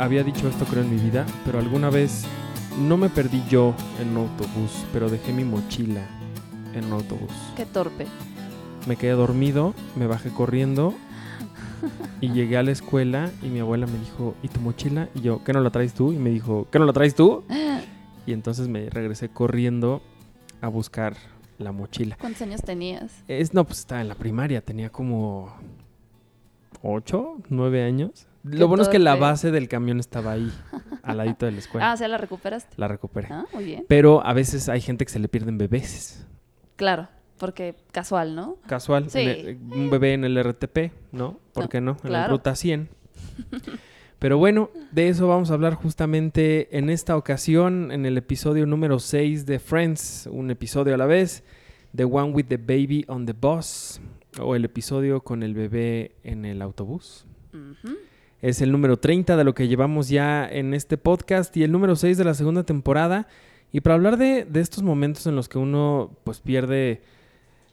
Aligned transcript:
había 0.00 0.24
dicho 0.24 0.48
esto 0.48 0.64
creo 0.64 0.82
en 0.82 0.90
mi 0.90 0.96
vida, 0.96 1.26
pero 1.44 1.58
alguna 1.58 1.90
vez 1.90 2.24
no 2.88 2.96
me 2.96 3.10
perdí 3.10 3.42
yo 3.50 3.74
en 4.00 4.16
un 4.16 4.28
autobús, 4.28 4.86
pero 4.94 5.10
dejé 5.10 5.30
mi 5.30 5.44
mochila 5.44 6.00
en 6.72 6.86
un 6.86 6.92
autobús. 6.94 7.30
Qué 7.54 7.66
torpe. 7.66 8.06
Me 8.86 8.96
quedé 8.96 9.12
dormido, 9.12 9.74
me 9.96 10.06
bajé 10.06 10.30
corriendo 10.30 10.94
y 12.22 12.30
llegué 12.32 12.56
a 12.56 12.62
la 12.62 12.70
escuela 12.70 13.30
y 13.42 13.48
mi 13.48 13.60
abuela 13.60 13.86
me 13.86 13.98
dijo, 13.98 14.34
¿y 14.42 14.48
tu 14.48 14.60
mochila? 14.60 15.10
Y 15.14 15.20
yo, 15.20 15.44
¿qué 15.44 15.52
no 15.52 15.60
la 15.60 15.68
traes 15.68 15.92
tú? 15.92 16.14
Y 16.14 16.16
me 16.16 16.30
dijo, 16.30 16.66
¿qué 16.70 16.78
no 16.78 16.86
la 16.86 16.94
traes 16.94 17.14
tú? 17.14 17.44
Y 18.26 18.32
entonces 18.32 18.68
me 18.68 18.88
regresé 18.90 19.30
corriendo 19.30 20.02
a 20.60 20.68
buscar 20.68 21.16
la 21.58 21.72
mochila. 21.72 22.16
¿Cuántos 22.20 22.42
años 22.42 22.62
tenías? 22.62 23.24
Es, 23.26 23.54
no, 23.54 23.64
pues 23.64 23.80
estaba 23.80 24.02
en 24.02 24.08
la 24.08 24.14
primaria, 24.14 24.60
tenía 24.60 24.90
como 24.90 25.52
ocho, 26.82 27.38
nueve 27.48 27.82
años. 27.82 28.28
Lo 28.42 28.68
bueno 28.68 28.82
es 28.82 28.88
que 28.88 28.98
la 28.98 29.16
base 29.16 29.50
del 29.50 29.68
camión 29.68 30.00
estaba 30.00 30.32
ahí, 30.32 30.50
al 31.02 31.18
ladito 31.18 31.46
de 31.46 31.52
la 31.52 31.58
escuela. 31.58 31.86
Ah, 31.90 31.94
o 31.94 31.96
sea, 31.96 32.08
la 32.08 32.16
recuperaste. 32.18 32.74
La 32.78 32.88
recuperé. 32.88 33.28
Ah, 33.30 33.44
muy 33.52 33.64
bien. 33.64 33.84
Pero 33.88 34.24
a 34.24 34.32
veces 34.32 34.68
hay 34.68 34.80
gente 34.80 35.04
que 35.04 35.12
se 35.12 35.18
le 35.18 35.28
pierden 35.28 35.58
bebés. 35.58 36.26
Claro, 36.76 37.08
porque 37.38 37.74
casual, 37.92 38.34
¿no? 38.34 38.56
Casual. 38.66 39.10
Sí. 39.10 39.18
el- 39.20 39.58
un 39.70 39.90
bebé 39.90 40.14
en 40.14 40.24
el 40.24 40.36
RTP, 40.42 40.92
¿no? 41.12 41.38
¿Por 41.52 41.64
No, 41.64 41.68
qué 41.68 41.80
no? 41.80 41.96
En 42.04 42.12
la 42.12 42.28
ruta 42.28 42.54
100. 42.54 42.88
Pero 44.18 44.36
bueno, 44.36 44.70
de 44.92 45.08
eso 45.08 45.28
vamos 45.28 45.50
a 45.50 45.54
hablar 45.54 45.74
justamente 45.74 46.76
en 46.76 46.90
esta 46.90 47.16
ocasión, 47.16 47.90
en 47.90 48.04
el 48.04 48.18
episodio 48.18 48.66
número 48.66 48.98
6 48.98 49.46
de 49.46 49.58
Friends, 49.58 50.28
un 50.30 50.50
episodio 50.50 50.94
a 50.94 50.98
la 50.98 51.06
vez, 51.06 51.42
The 51.96 52.04
One 52.04 52.32
with 52.32 52.44
the 52.46 52.58
Baby 52.58 53.04
on 53.08 53.24
the 53.24 53.32
Bus, 53.32 53.98
o 54.38 54.54
el 54.56 54.64
episodio 54.66 55.22
con 55.22 55.42
el 55.42 55.54
bebé 55.54 56.16
en 56.22 56.44
el 56.44 56.60
autobús. 56.60 57.24
Es 58.42 58.62
el 58.62 58.72
número 58.72 58.98
30 58.98 59.36
de 59.36 59.44
lo 59.44 59.54
que 59.54 59.68
llevamos 59.68 60.08
ya 60.08 60.48
en 60.48 60.72
este 60.74 60.96
podcast 60.96 61.54
y 61.56 61.62
el 61.62 61.72
número 61.72 61.94
6 61.96 62.16
de 62.16 62.24
la 62.24 62.34
segunda 62.34 62.62
temporada. 62.64 63.28
Y 63.72 63.80
para 63.82 63.94
hablar 63.96 64.16
de, 64.16 64.44
de 64.44 64.60
estos 64.60 64.82
momentos 64.82 65.26
en 65.26 65.36
los 65.36 65.48
que 65.48 65.58
uno 65.58 66.10
pues 66.24 66.40
pierde, 66.40 67.02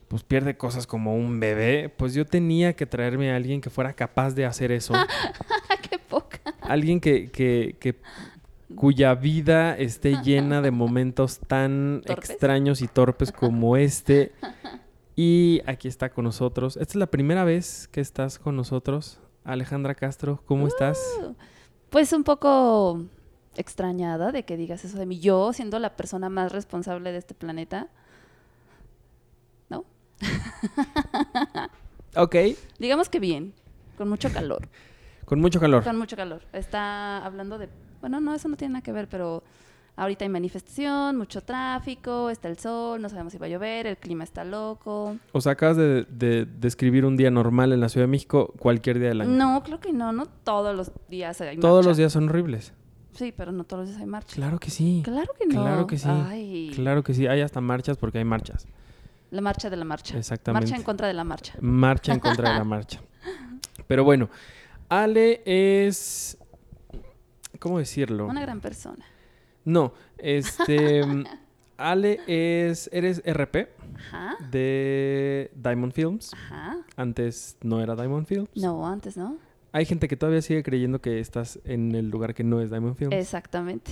pues 0.09 0.23
pierde 0.23 0.57
cosas 0.57 0.85
como 0.85 1.15
un 1.15 1.39
bebé, 1.39 1.89
pues 1.95 2.13
yo 2.13 2.25
tenía 2.25 2.73
que 2.73 2.85
traerme 2.85 3.31
a 3.31 3.37
alguien 3.37 3.61
que 3.61 3.69
fuera 3.69 3.93
capaz 3.93 4.31
de 4.35 4.45
hacer 4.45 4.71
eso. 4.71 4.93
Qué 5.89 5.97
poca. 5.99 6.39
alguien 6.61 6.99
que, 6.99 7.29
que, 7.31 7.75
que- 7.79 7.95
cuya 8.75 9.15
vida 9.15 9.77
esté 9.77 10.17
llena 10.23 10.61
de 10.61 10.71
momentos 10.71 11.39
tan 11.39 12.01
¿Torpes? 12.05 12.29
extraños 12.29 12.81
y 12.81 12.87
torpes 12.87 13.31
como 13.31 13.77
este. 13.77 14.33
Y 15.19 15.61
aquí 15.65 15.87
está 15.87 16.11
con 16.11 16.25
nosotros. 16.25 16.77
Esta 16.77 16.91
es 16.91 16.95
la 16.97 17.07
primera 17.07 17.43
vez 17.43 17.87
que 17.91 18.01
estás 18.01 18.37
con 18.37 18.55
nosotros. 18.55 19.19
Alejandra 19.47 19.95
Castro, 19.95 20.41
¿cómo 20.45 20.67
estás? 20.67 20.99
Pues 21.89 22.11
un 22.11 22.23
poco 22.25 23.05
extrañada 23.55 24.31
de 24.33 24.43
que 24.43 24.57
digas 24.57 24.83
eso 24.83 24.97
de 24.99 25.05
mí. 25.05 25.19
Yo, 25.19 25.53
siendo 25.53 25.79
la 25.79 25.95
persona 25.95 26.29
más 26.29 26.51
responsable 26.51 27.11
de 27.13 27.17
este 27.17 27.33
planeta. 27.33 27.87
¿No? 29.69 29.85
Ok, 32.15 32.35
Digamos 32.79 33.09
que 33.09 33.19
bien. 33.19 33.53
Con 33.97 34.09
mucho 34.09 34.31
calor. 34.31 34.67
con 35.25 35.39
mucho 35.39 35.59
calor. 35.59 35.83
Con 35.83 35.97
mucho 35.97 36.15
calor. 36.15 36.41
Está 36.51 37.23
hablando 37.23 37.57
de. 37.59 37.69
Bueno, 38.01 38.19
no, 38.19 38.33
eso 38.33 38.47
no 38.47 38.57
tiene 38.57 38.73
nada 38.73 38.83
que 38.83 38.91
ver, 38.91 39.07
pero 39.07 39.43
ahorita 39.97 40.23
hay 40.23 40.29
manifestación, 40.29 41.17
mucho 41.17 41.41
tráfico, 41.41 42.29
está 42.29 42.47
el 42.47 42.57
sol, 42.57 43.01
no 43.01 43.09
sabemos 43.09 43.33
si 43.33 43.39
va 43.39 43.47
a 43.47 43.49
llover, 43.49 43.87
el 43.87 43.97
clima 43.97 44.23
está 44.23 44.45
loco. 44.45 45.17
O 45.33 45.41
sea, 45.41 45.51
acabas 45.53 45.75
de, 45.75 46.05
de 46.09 46.45
describir 46.45 47.03
un 47.05 47.17
día 47.17 47.29
normal 47.29 47.73
en 47.73 47.81
la 47.81 47.89
Ciudad 47.89 48.05
de 48.05 48.11
México 48.11 48.53
cualquier 48.59 48.99
día 48.99 49.09
del 49.09 49.21
año. 49.21 49.31
No, 49.31 49.61
creo 49.63 49.79
que 49.81 49.91
no, 49.91 50.11
no 50.13 50.25
todos 50.27 50.75
los 50.75 50.91
días 51.09 51.41
hay 51.41 51.57
Todos 51.57 51.77
marcha. 51.77 51.89
los 51.89 51.97
días 51.97 52.13
son 52.13 52.29
horribles. 52.29 52.71
Sí, 53.13 53.33
pero 53.35 53.51
no 53.51 53.63
todos 53.63 53.81
los 53.81 53.89
días 53.89 54.01
hay 54.01 54.07
marcha. 54.07 54.35
Claro 54.35 54.59
que 54.59 54.69
sí. 54.69 55.01
Claro 55.03 55.33
que 55.37 55.47
no. 55.47 55.61
Claro 55.63 55.87
que 55.87 55.97
sí. 55.97 56.07
Ay, 56.07 56.71
Claro 56.75 57.03
que 57.03 57.15
sí. 57.15 57.25
Hay 57.25 57.41
hasta 57.41 57.59
marchas 57.61 57.97
porque 57.97 58.19
hay 58.19 58.25
marchas. 58.25 58.67
La 59.31 59.41
marcha 59.41 59.69
de 59.71 59.75
la 59.75 59.85
marcha. 59.85 60.17
Exactamente. 60.17 60.65
Marcha 60.67 60.75
en 60.77 60.83
contra 60.83 61.07
de 61.07 61.13
la 61.15 61.23
marcha. 61.23 61.53
Marcha 61.59 62.13
en 62.13 62.19
contra 62.19 62.49
de 62.53 62.59
la 62.59 62.63
marcha. 62.63 63.01
Pero 63.87 64.03
bueno, 64.03 64.29
Ale 64.87 65.41
es... 65.45 66.37
¿Cómo 67.59 67.79
decirlo? 67.79 68.27
Una 68.27 68.41
gran 68.41 68.61
persona. 68.61 69.03
No, 69.67 69.91
este... 70.17 71.01
Ale 71.77 72.21
es... 72.25 72.89
Eres 72.91 73.21
RP 73.23 73.67
Ajá. 73.97 74.35
de 74.49 75.51
Diamond 75.55 75.91
Films. 75.93 76.33
Ajá. 76.33 76.77
Antes 76.95 77.57
no 77.61 77.81
era 77.81 77.95
Diamond 77.95 78.25
Films. 78.25 78.49
No, 78.55 78.87
antes, 78.87 79.15
¿no? 79.17 79.37
Hay 79.73 79.85
gente 79.85 80.07
que 80.07 80.15
todavía 80.15 80.41
sigue 80.41 80.63
creyendo 80.63 81.01
que 81.01 81.19
estás 81.19 81.59
en 81.65 81.93
el 81.93 82.09
lugar 82.09 82.33
que 82.33 82.43
no 82.43 82.61
es 82.61 82.71
Diamond 82.71 82.95
Films. 82.95 83.13
Exactamente. 83.13 83.91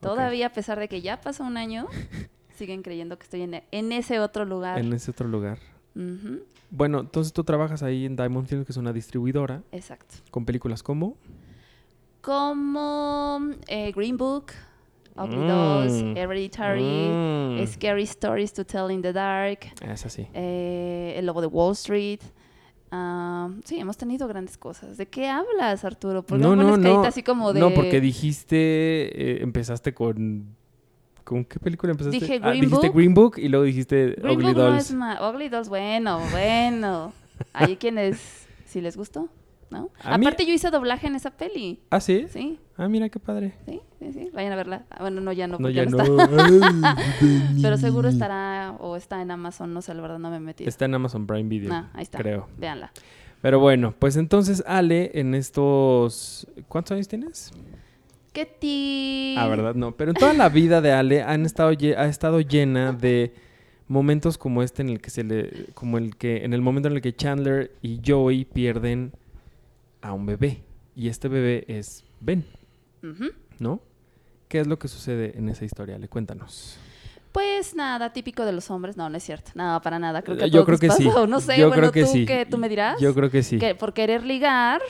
Todavía, 0.00 0.46
a 0.46 0.52
pesar 0.52 0.80
de 0.80 0.88
que 0.88 1.02
ya 1.02 1.20
pasó 1.20 1.44
un 1.44 1.56
año, 1.58 1.86
siguen 2.56 2.82
creyendo 2.82 3.16
que 3.18 3.24
estoy 3.24 3.42
en, 3.42 3.62
en 3.70 3.92
ese 3.92 4.18
otro 4.18 4.44
lugar. 4.46 4.78
En 4.78 4.92
ese 4.92 5.10
otro 5.12 5.28
lugar. 5.28 5.58
Ujú, 5.94 6.40
Bueno, 6.70 7.00
entonces 7.00 7.32
tú 7.32 7.44
trabajas 7.44 7.82
ahí 7.82 8.06
en 8.06 8.16
Diamond 8.16 8.46
Films, 8.48 8.64
que 8.64 8.72
es 8.72 8.76
una 8.78 8.92
distribuidora, 8.92 9.62
Exacto. 9.72 10.16
con 10.30 10.44
películas 10.46 10.82
como... 10.82 11.16
Como 12.22 13.40
eh, 13.68 13.92
Green 13.92 14.16
Book, 14.16 14.46
Ugly 15.22 15.36
Mm. 15.36 15.48
Dolls, 15.48 16.16
Hereditary, 16.16 16.82
Mm. 16.82 17.66
Scary 17.66 18.02
Stories 18.04 18.52
to 18.52 18.64
Tell 18.64 18.90
in 18.90 19.02
the 19.02 19.12
Dark, 19.12 19.66
Es 19.82 20.06
así. 20.06 20.26
eh, 20.34 21.14
El 21.16 21.26
Lobo 21.26 21.40
de 21.40 21.46
Wall 21.48 21.72
Street. 21.72 22.20
Ah, 22.92 23.48
sí, 23.64 23.78
hemos 23.78 23.96
tenido 23.96 24.26
grandes 24.26 24.58
cosas. 24.58 24.96
¿De 24.96 25.06
qué 25.06 25.28
hablas, 25.28 25.84
Arturo? 25.84 26.22
¿Por 26.24 26.38
qué 26.38 26.42
No, 26.44 26.56
no, 26.56 26.76
no. 26.76 27.04
así 27.04 27.22
como 27.22 27.52
de... 27.52 27.60
No, 27.60 27.72
porque 27.72 28.00
dijiste, 28.00 28.56
eh, 28.56 29.42
empezaste 29.42 29.94
con... 29.94 30.56
¿Con 31.22 31.44
qué 31.44 31.60
película 31.60 31.92
empezaste? 31.92 32.18
Dije 32.18 32.40
Ah, 32.42 32.48
Green 32.48 32.62
dijiste 32.64 32.88
Book. 32.88 32.96
Green 32.96 33.14
Book 33.14 33.34
y 33.38 33.48
luego 33.48 33.64
dijiste 33.64 34.16
Green 34.18 34.36
Ugly 34.38 34.46
Book 34.48 34.56
no 34.56 34.62
Dolls. 34.64 34.86
es 34.86 34.92
ma- 34.92 35.30
Ugly 35.30 35.48
Dolls, 35.48 35.68
bueno, 35.68 36.20
bueno. 36.32 37.12
Hay 37.52 37.76
quienes 37.76 38.48
sí 38.66 38.80
les 38.80 38.96
gustó, 38.96 39.28
¿no? 39.70 39.90
A 40.02 40.18
mí- 40.18 40.26
Aparte 40.26 40.44
yo 40.46 40.52
hice 40.52 40.70
doblaje 40.70 41.06
en 41.06 41.14
esa 41.14 41.30
peli. 41.30 41.80
¿Ah, 41.90 42.00
sí? 42.00 42.26
Sí, 42.30 42.58
Ah, 42.76 42.88
mira 42.88 43.08
qué 43.08 43.18
padre. 43.20 43.54
sí, 43.66 43.80
sí, 43.98 44.12
sí. 44.12 44.30
Vayan 44.32 44.52
a 44.52 44.56
verla. 44.56 44.84
Ah, 44.90 44.98
Bueno, 45.02 45.20
no, 45.20 45.32
ya 45.32 45.46
no, 45.46 45.58
No, 45.58 45.68
porque 45.68 45.74
ya 45.74 45.84
no. 45.84 45.96
no 45.96 46.22
está. 46.24 46.96
Pero 47.62 47.76
seguro 47.76 48.08
estará 48.08 48.74
o 48.80 48.96
está 48.96 49.20
en 49.22 49.30
Amazon, 49.30 49.72
no 49.74 49.82
sé, 49.82 49.94
la 49.94 50.02
verdad 50.02 50.18
no 50.18 50.30
me 50.30 50.36
he 50.36 50.40
metido. 50.40 50.68
Está 50.68 50.84
en 50.86 50.94
Amazon 50.94 51.26
Prime 51.26 51.48
Video, 51.48 51.72
Ah, 51.72 51.90
ahí 51.94 52.02
está. 52.02 52.18
creo. 52.18 52.48
Véanla. 52.58 52.92
Pero 53.42 53.58
bueno, 53.58 53.94
pues 53.98 54.16
entonces 54.16 54.62
Ale, 54.66 55.12
en 55.14 55.34
estos... 55.34 56.46
¿Cuántos 56.68 56.92
años 56.92 57.08
tienes? 57.08 57.50
¿Qué 58.32 58.44
ti? 58.46 59.34
Ah, 59.38 59.48
¿verdad? 59.48 59.74
No, 59.74 59.92
pero 59.92 60.10
en 60.10 60.16
toda 60.16 60.34
la 60.34 60.48
vida 60.48 60.80
de 60.80 60.92
Ale 60.92 61.22
han 61.22 61.44
estado 61.46 61.70
ha 61.70 62.04
estado 62.06 62.40
llena 62.40 62.92
de 62.92 63.34
momentos 63.88 64.38
como 64.38 64.62
este 64.62 64.82
en 64.82 64.90
el 64.90 65.00
que 65.00 65.10
se 65.10 65.24
le 65.24 65.66
como 65.74 65.98
el 65.98 66.14
que 66.16 66.44
en 66.44 66.52
el 66.52 66.60
momento 66.62 66.88
en 66.88 66.94
el 66.94 67.00
que 67.02 67.12
Chandler 67.12 67.72
y 67.82 68.00
Joey 68.06 68.44
pierden 68.44 69.10
a 70.02 70.12
un 70.12 70.26
bebé 70.26 70.62
y 70.94 71.08
este 71.08 71.28
bebé 71.28 71.64
es 71.68 72.04
Ben. 72.20 72.44
¿no? 73.58 73.80
¿Qué 74.48 74.60
es 74.60 74.66
lo 74.66 74.78
que 74.78 74.88
sucede 74.88 75.38
en 75.38 75.48
esa 75.48 75.64
historia? 75.64 75.98
Le 75.98 76.08
cuéntanos. 76.08 76.76
Pues 77.32 77.74
nada, 77.76 78.12
típico 78.12 78.44
de 78.44 78.52
los 78.52 78.70
hombres. 78.70 78.96
No, 78.96 79.08
no 79.08 79.16
es 79.16 79.22
cierto. 79.22 79.52
No, 79.54 79.80
para 79.82 79.98
nada. 79.98 80.22
Creo 80.22 80.36
que 80.36 80.50
Yo 80.50 80.64
creo 80.64 80.78
que 80.78 80.90
sí. 80.90 81.08
No 81.28 81.40
sé, 81.40 81.58
Yo 81.58 81.68
bueno, 81.68 81.90
creo 81.90 81.92
que 81.92 82.04
tú, 82.04 82.12
sí. 82.12 82.26
tú 82.50 82.58
me 82.58 82.68
dirás. 82.68 83.00
Yo 83.00 83.14
creo 83.14 83.30
que 83.30 83.42
sí. 83.42 83.58
Que 83.58 83.74
por 83.74 83.94
querer 83.94 84.24
ligar, 84.24 84.82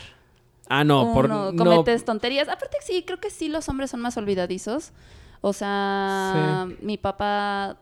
Ah, 0.73 0.85
no, 0.85 1.13
por 1.13 1.29
no, 1.29 1.53
cometes 1.57 2.05
tonterías. 2.05 2.49
Aparte 2.49 2.77
sí, 2.81 3.03
creo 3.05 3.19
que 3.19 3.29
sí 3.29 3.49
los 3.49 3.69
hombres 3.69 3.91
son 3.91 4.01
más 4.01 4.17
olvidadizos. 4.17 4.93
O 5.41 5.53
sea, 5.53 6.69
mi 6.81 6.97
papá 6.97 7.77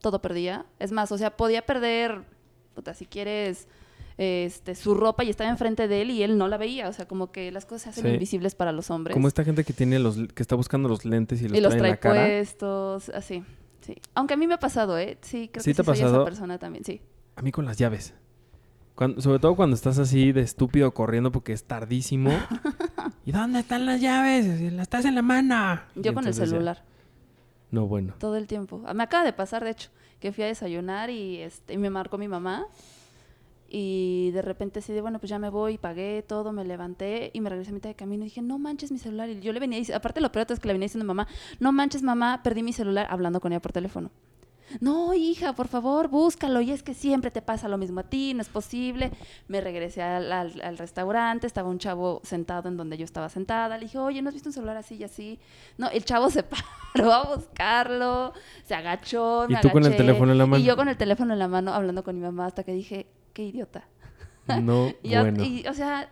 todo 0.00 0.20
perdía. 0.20 0.66
Es 0.80 0.90
más, 0.90 1.12
o 1.12 1.18
sea, 1.18 1.36
podía 1.36 1.64
perder, 1.64 2.24
puta, 2.74 2.94
si 2.94 3.06
quieres, 3.06 3.68
este, 4.18 4.74
su 4.74 4.94
ropa 4.94 5.24
y 5.24 5.30
estaba 5.30 5.48
enfrente 5.50 5.88
de 5.88 6.02
él 6.02 6.10
y 6.10 6.22
él 6.22 6.38
no 6.38 6.48
la 6.48 6.56
veía. 6.58 6.88
O 6.88 6.92
sea, 6.92 7.06
como 7.06 7.32
que 7.32 7.50
las 7.52 7.64
cosas 7.66 7.82
se 7.82 7.90
hacen 7.90 8.04
Sí. 8.04 8.14
invisibles 8.14 8.54
para 8.54 8.72
los 8.72 8.90
hombres. 8.90 9.14
como 9.14 9.28
esta 9.28 9.44
gente 9.44 9.64
que 9.64 9.72
tiene 9.72 9.98
los 9.98 10.16
que 10.34 10.42
está 10.42 10.54
buscando 10.56 10.88
los 10.88 11.04
lentes 11.04 11.40
y 11.42 11.48
los, 11.48 11.56
y 11.58 11.60
los 11.60 11.76
trae 11.76 11.90
en 11.90 11.98
trae 11.98 12.14
la 12.14 12.20
cara. 12.20 12.26
puestos, 12.26 13.08
así. 13.10 13.42
Sí. 13.80 13.96
Aunque 14.14 14.34
a 14.34 14.36
mí 14.36 14.46
me 14.46 14.54
ha 14.54 14.58
pasado, 14.60 14.96
¿eh? 14.98 15.18
Sí, 15.22 15.48
creo 15.52 15.62
¿Sí 15.62 15.70
que 15.70 15.74
te 15.74 15.82
sí 15.82 15.90
ha 15.90 15.92
pasado? 15.92 16.16
esa 16.16 16.24
persona 16.24 16.58
también, 16.58 16.84
sí. 16.84 17.00
A 17.36 17.42
mí 17.42 17.50
con 17.50 17.64
las 17.64 17.78
llaves. 17.78 18.14
Cuando- 18.94 19.20
sobre 19.22 19.38
todo 19.38 19.56
cuando 19.56 19.74
estás 19.74 19.98
así 19.98 20.32
de 20.32 20.42
estúpido 20.42 20.92
corriendo 20.92 21.32
porque 21.32 21.52
es 21.52 21.64
tardísimo. 21.64 22.30
¿Y 23.24 23.32
dónde 23.32 23.60
están 23.60 23.86
las 23.86 24.00
llaves? 24.00 24.60
Las 24.72 24.82
estás 24.82 25.04
en 25.06 25.14
la 25.14 25.22
mano. 25.22 25.80
Y 25.96 26.02
Yo 26.02 26.12
con 26.14 26.26
el 26.26 26.32
ya- 26.34 26.46
celular, 26.46 26.84
No, 27.70 27.86
bueno. 27.86 28.14
todo 28.18 28.36
el 28.36 28.46
tiempo. 28.46 28.82
Ah, 28.86 28.92
Me 28.94 29.02
acaba 29.02 29.24
de 29.24 29.32
pasar, 29.32 29.64
de 29.64 29.70
hecho, 29.70 29.90
que 30.20 30.30
fui 30.30 30.44
a 30.44 30.46
desayunar 30.46 31.08
y, 31.10 31.38
este, 31.38 31.72
y 31.74 31.78
me 31.78 31.88
marcó 31.90 32.18
mi 32.18 32.28
mamá. 32.28 32.66
Y 33.74 34.32
de 34.32 34.42
repente 34.42 34.80
así 34.80 34.92
de, 34.92 35.00
bueno, 35.00 35.18
pues 35.18 35.30
ya 35.30 35.38
me 35.38 35.48
voy, 35.48 35.78
pagué 35.78 36.22
todo, 36.22 36.52
me 36.52 36.62
levanté 36.62 37.30
y 37.32 37.40
me 37.40 37.48
regresé 37.48 37.70
a 37.70 37.72
mitad 37.72 37.88
de 37.88 37.94
camino 37.94 38.22
y 38.22 38.26
dije, 38.26 38.42
no 38.42 38.58
manches 38.58 38.92
mi 38.92 38.98
celular. 38.98 39.30
Y 39.30 39.40
yo 39.40 39.50
le 39.54 39.60
venía 39.60 39.78
diciendo, 39.78 39.96
aparte 39.96 40.20
lo 40.20 40.30
peor 40.30 40.46
es 40.50 40.60
que 40.60 40.68
le 40.68 40.74
venía 40.74 40.84
diciendo 40.84 41.04
a 41.04 41.14
mamá, 41.14 41.26
no 41.58 41.72
manches 41.72 42.02
mamá, 42.02 42.42
perdí 42.42 42.62
mi 42.62 42.74
celular 42.74 43.06
hablando 43.08 43.40
con 43.40 43.50
ella 43.50 43.62
por 43.62 43.72
teléfono. 43.72 44.10
no, 44.80 45.14
hija, 45.14 45.54
por 45.54 45.68
favor, 45.68 46.08
búscalo. 46.08 46.60
Y 46.60 46.70
es 46.70 46.82
que 46.82 46.92
siempre 46.92 47.30
te 47.30 47.40
pasa 47.40 47.66
lo 47.66 47.78
mismo 47.78 48.00
a 48.00 48.02
ti, 48.02 48.34
no 48.34 48.42
es 48.42 48.50
posible. 48.50 49.10
Me 49.48 49.62
regresé 49.62 50.02
al, 50.02 50.30
al, 50.30 50.76
restaurante, 50.76 51.46
estaba 51.46 51.70
un 51.70 51.78
chavo 51.78 52.20
sentado 52.24 52.68
en 52.68 52.76
donde 52.76 52.98
yo 52.98 53.06
estaba 53.06 53.30
sentada. 53.30 53.78
Le 53.78 53.84
dije, 53.84 53.96
oye, 53.96 54.20
¿no 54.20 54.28
has 54.28 54.34
visto 54.34 54.50
un 54.50 54.52
celular 54.52 54.76
así 54.76 54.96
y 54.96 55.04
así? 55.04 55.38
No, 55.78 55.88
el 55.88 56.04
chavo 56.04 56.28
se 56.28 56.42
paró 56.94 57.10
a 57.10 57.36
buscarlo, 57.36 58.34
se 58.64 58.74
agachó. 58.74 59.46
Me 59.48 59.54
¿Y 59.54 59.60
tú 59.62 59.70
con 59.70 59.86
el 59.86 59.96
teléfono 59.96 60.32
en 60.32 60.36
la 60.36 60.44
mano? 60.44 60.62
Y 60.62 60.66
yo 60.66 60.76
con 60.76 60.90
el 60.90 60.98
teléfono 60.98 61.32
en 61.32 61.38
la 61.38 61.48
mano 61.48 61.72
hablando 61.72 62.04
con 62.04 62.14
mi 62.14 62.20
mamá 62.20 62.44
hasta 62.44 62.64
que 62.64 62.74
dije, 62.74 63.06
qué 63.32 63.44
idiota. 63.44 63.88
No, 64.60 64.92
bueno. 65.04 65.44
y, 65.44 65.66
o 65.66 65.74
sea, 65.74 66.10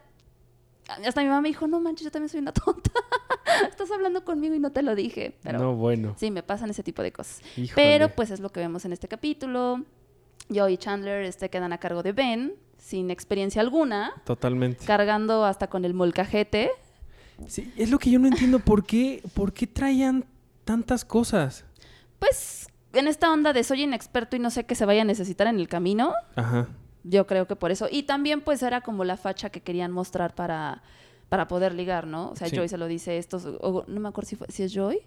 hasta 1.06 1.20
mi 1.22 1.28
mamá 1.28 1.40
me 1.40 1.48
dijo, 1.48 1.66
no 1.66 1.80
manches, 1.80 2.04
yo 2.04 2.10
también 2.10 2.28
soy 2.28 2.40
una 2.40 2.52
tonta. 2.52 2.90
Estás 3.68 3.90
hablando 3.90 4.24
conmigo 4.24 4.54
y 4.54 4.58
no 4.58 4.70
te 4.70 4.82
lo 4.82 4.94
dije. 4.94 5.36
Pero 5.42 5.58
no, 5.58 5.74
bueno. 5.74 6.14
Sí, 6.18 6.30
me 6.30 6.42
pasan 6.42 6.70
ese 6.70 6.82
tipo 6.82 7.02
de 7.02 7.12
cosas. 7.12 7.42
Pero 7.74 8.08
pues 8.10 8.30
es 8.30 8.40
lo 8.40 8.50
que 8.50 8.60
vemos 8.60 8.84
en 8.84 8.92
este 8.92 9.08
capítulo. 9.08 9.84
Yo 10.48 10.68
y 10.68 10.76
Chandler 10.76 11.24
este, 11.24 11.48
quedan 11.48 11.72
a 11.72 11.78
cargo 11.78 12.02
de 12.02 12.12
Ben, 12.12 12.54
sin 12.78 13.10
experiencia 13.10 13.60
alguna. 13.60 14.12
Totalmente. 14.24 14.84
Cargando 14.84 15.44
hasta 15.44 15.68
con 15.68 15.84
el 15.84 15.94
molcajete. 15.94 16.70
Sí, 17.46 17.72
es 17.76 17.90
lo 17.90 17.98
que 17.98 18.10
yo 18.10 18.18
no 18.18 18.28
entiendo. 18.28 18.58
¿Por 18.58 18.84
qué, 18.84 19.22
por 19.34 19.52
qué 19.52 19.66
traían 19.66 20.24
tantas 20.64 21.04
cosas? 21.04 21.64
Pues 22.18 22.68
en 22.92 23.06
esta 23.06 23.32
onda 23.32 23.52
de 23.52 23.64
soy 23.64 23.82
inexperto 23.82 24.36
y 24.36 24.38
no 24.40 24.50
sé 24.50 24.64
qué 24.64 24.74
se 24.74 24.84
vaya 24.84 25.02
a 25.02 25.04
necesitar 25.04 25.46
en 25.46 25.58
el 25.58 25.68
camino. 25.68 26.12
Ajá. 26.34 26.68
Yo 27.04 27.26
creo 27.26 27.46
que 27.46 27.56
por 27.56 27.70
eso. 27.70 27.88
Y 27.90 28.04
también 28.04 28.40
pues 28.40 28.62
era 28.62 28.80
como 28.80 29.04
la 29.04 29.16
facha 29.16 29.50
que 29.50 29.60
querían 29.60 29.90
mostrar 29.90 30.34
para, 30.34 30.82
para 31.28 31.48
poder 31.48 31.74
ligar, 31.74 32.06
¿no? 32.06 32.30
O 32.30 32.36
sea, 32.36 32.48
Joy 32.48 32.68
se 32.68 32.78
lo 32.78 32.86
dice 32.86 33.18
esto, 33.18 33.84
no 33.86 34.00
me 34.00 34.08
acuerdo 34.08 34.28
si, 34.28 34.38
si 34.48 34.62
es 34.64 34.72
Joy, 34.72 34.98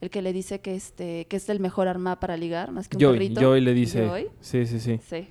el 0.00 0.10
que 0.10 0.22
le 0.22 0.32
dice 0.32 0.60
que 0.60 0.74
este 0.74 1.26
que 1.26 1.36
es 1.36 1.48
el 1.48 1.60
mejor 1.60 1.88
arma 1.88 2.20
para 2.20 2.36
ligar, 2.36 2.70
más 2.72 2.88
que 2.88 2.96
un 2.96 3.00
Joy, 3.00 3.34
Joy 3.34 3.60
le 3.60 3.74
dice. 3.74 4.28
Sí, 4.40 4.66
sí, 4.66 4.80
sí. 4.80 5.00
Sí. 5.08 5.28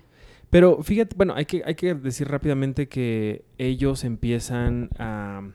Pero 0.50 0.81
fíjate, 0.81 1.16
bueno, 1.16 1.34
hay 1.36 1.46
que, 1.46 1.62
hay 1.66 1.75
que 1.75 1.94
decir 1.94 2.28
rápidamente 2.30 2.88
que 2.88 3.44
ellos 3.58 4.04
empiezan 4.04 4.90
a 4.98 5.52